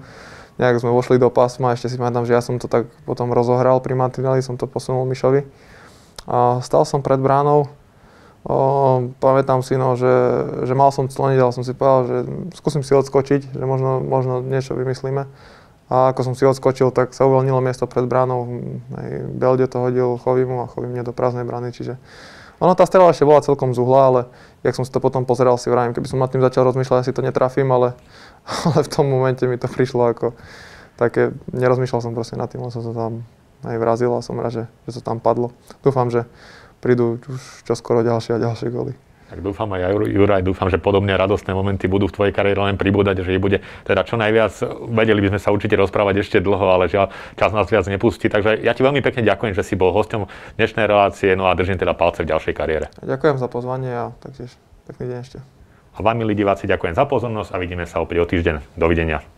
Nejak 0.58 0.82
sme 0.82 0.89
vošli 0.89 1.21
do 1.21 1.30
pásma, 1.30 1.77
ešte 1.77 1.93
si 1.93 2.01
pamätám, 2.01 2.25
že 2.25 2.34
ja 2.34 2.41
som 2.41 2.58
to 2.58 2.65
tak 2.65 2.89
potom 3.06 3.30
rozohral 3.30 3.77
pri 3.77 3.93
mantineli, 3.93 4.41
som 4.41 4.58
to 4.58 4.65
posunul 4.65 5.06
Mišovi. 5.06 5.45
A 6.25 6.60
stal 6.65 6.82
som 6.84 7.06
pred 7.06 7.21
bránou, 7.21 7.69
o, 8.41 8.58
pamätám 9.21 9.62
si, 9.62 9.77
no, 9.77 9.93
že, 9.93 10.10
že 10.65 10.73
mal 10.73 10.89
som 10.89 11.06
cloniť, 11.06 11.39
ale 11.39 11.53
som 11.53 11.62
si 11.62 11.77
povedal, 11.77 12.01
že 12.10 12.17
skúsim 12.58 12.82
si 12.82 12.97
odskočiť, 12.97 13.53
že 13.53 13.65
možno, 13.69 14.01
možno 14.01 14.41
niečo 14.41 14.73
vymyslíme. 14.73 15.30
A 15.88 16.12
ako 16.12 16.32
som 16.32 16.34
si 16.36 16.43
odskočil, 16.43 16.91
tak 16.91 17.15
sa 17.15 17.23
uvoľnilo 17.23 17.63
miesto 17.63 17.88
pred 17.88 18.04
bránou. 18.04 18.43
Aj 18.91 19.08
Belde 19.32 19.71
to 19.71 19.80
hodil 19.80 20.19
Chovimu 20.19 20.67
a 20.67 20.69
Chovim 20.69 20.91
mne 20.91 21.08
do 21.08 21.15
prázdnej 21.15 21.47
brány, 21.47 21.71
čiže 21.71 21.95
ono 22.58 22.73
tá 22.73 22.89
strela 22.89 23.13
ešte 23.13 23.21
bola 23.21 23.45
celkom 23.45 23.69
z 23.71 23.78
uhla, 23.78 24.02
ale 24.10 24.21
jak 24.65 24.73
som 24.73 24.82
si 24.82 24.89
to 24.89 24.97
potom 24.97 25.30
pozeral, 25.30 25.62
si 25.62 25.69
vrajím, 25.69 25.93
keby 25.93 26.10
som 26.10 26.17
nad 26.17 26.34
tým 26.34 26.41
začal 26.41 26.65
rozmýšľať, 26.65 27.06
asi 27.06 27.13
to 27.13 27.21
netrafím, 27.21 27.69
ale, 27.69 27.93
ale 28.65 28.82
v 28.82 28.89
tom 28.89 29.06
momente 29.06 29.45
mi 29.45 29.62
to 29.62 29.69
prišlo 29.69 30.10
ako 30.12 30.34
také, 30.97 31.38
nerozmýšľal 31.54 32.02
som 32.02 32.17
proste 32.17 32.34
nad 32.34 32.50
tým, 32.50 32.65
len 32.65 32.73
som 32.73 32.82
sa 32.82 32.91
tam 32.91 33.21
aj 33.62 33.78
vrazil 33.78 34.10
a 34.13 34.26
som 34.26 34.41
rád, 34.41 34.54
že, 34.54 34.63
že 34.89 35.00
to 35.00 35.02
tam 35.06 35.21
padlo. 35.21 35.54
Dúfam, 35.86 36.10
že 36.10 36.26
prídu 36.82 37.21
už 37.30 37.41
čoskoro 37.69 38.02
ďalšie 38.02 38.38
a 38.38 38.41
ďalšie 38.41 38.73
góly. 38.73 38.97
Tak 39.27 39.43
dúfam 39.43 39.67
aj 39.75 39.91
Juraj, 40.07 40.39
dúfam, 40.39 40.71
že 40.71 40.79
podobne 40.79 41.11
radostné 41.19 41.51
momenty 41.51 41.91
budú 41.91 42.07
v 42.07 42.15
tvojej 42.15 42.33
kariére 42.33 42.63
len 42.63 42.79
pribúdať, 42.79 43.27
že 43.27 43.35
ich 43.35 43.43
bude 43.43 43.59
teda 43.83 44.07
čo 44.07 44.15
najviac. 44.15 44.55
Vedeli 44.87 45.19
by 45.19 45.35
sme 45.35 45.39
sa 45.43 45.51
určite 45.51 45.75
rozprávať 45.75 46.23
ešte 46.23 46.37
dlho, 46.39 46.63
ale 46.63 46.87
žiaľ, 46.87 47.11
čas 47.35 47.51
nás 47.51 47.67
viac 47.67 47.83
nepustí. 47.91 48.31
Takže 48.31 48.63
ja 48.63 48.71
ti 48.71 48.87
veľmi 48.87 49.03
pekne 49.03 49.27
ďakujem, 49.27 49.51
že 49.51 49.67
si 49.67 49.75
bol 49.75 49.91
hosťom 49.91 50.31
dnešnej 50.55 50.87
relácie, 50.87 51.35
no 51.35 51.51
a 51.51 51.55
držím 51.59 51.75
teda 51.75 51.91
palce 51.91 52.23
v 52.23 52.31
ďalšej 52.31 52.53
kariére. 52.55 52.87
Ďakujem 53.03 53.35
za 53.35 53.47
pozvanie 53.51 53.91
a 53.91 54.05
taktiež 54.23 54.55
pekný 54.87 55.11
deň 55.11 55.19
ešte. 55.19 55.39
A 55.97 55.99
vám, 55.99 56.15
milí 56.15 56.37
diváci, 56.37 56.69
ďakujem 56.69 56.95
za 56.95 57.03
pozornosť 57.03 57.51
a 57.51 57.57
vidíme 57.59 57.83
sa 57.83 57.99
opäť 57.99 58.23
o 58.23 58.25
týždeň. 58.29 58.79
Dovidenia. 58.79 59.37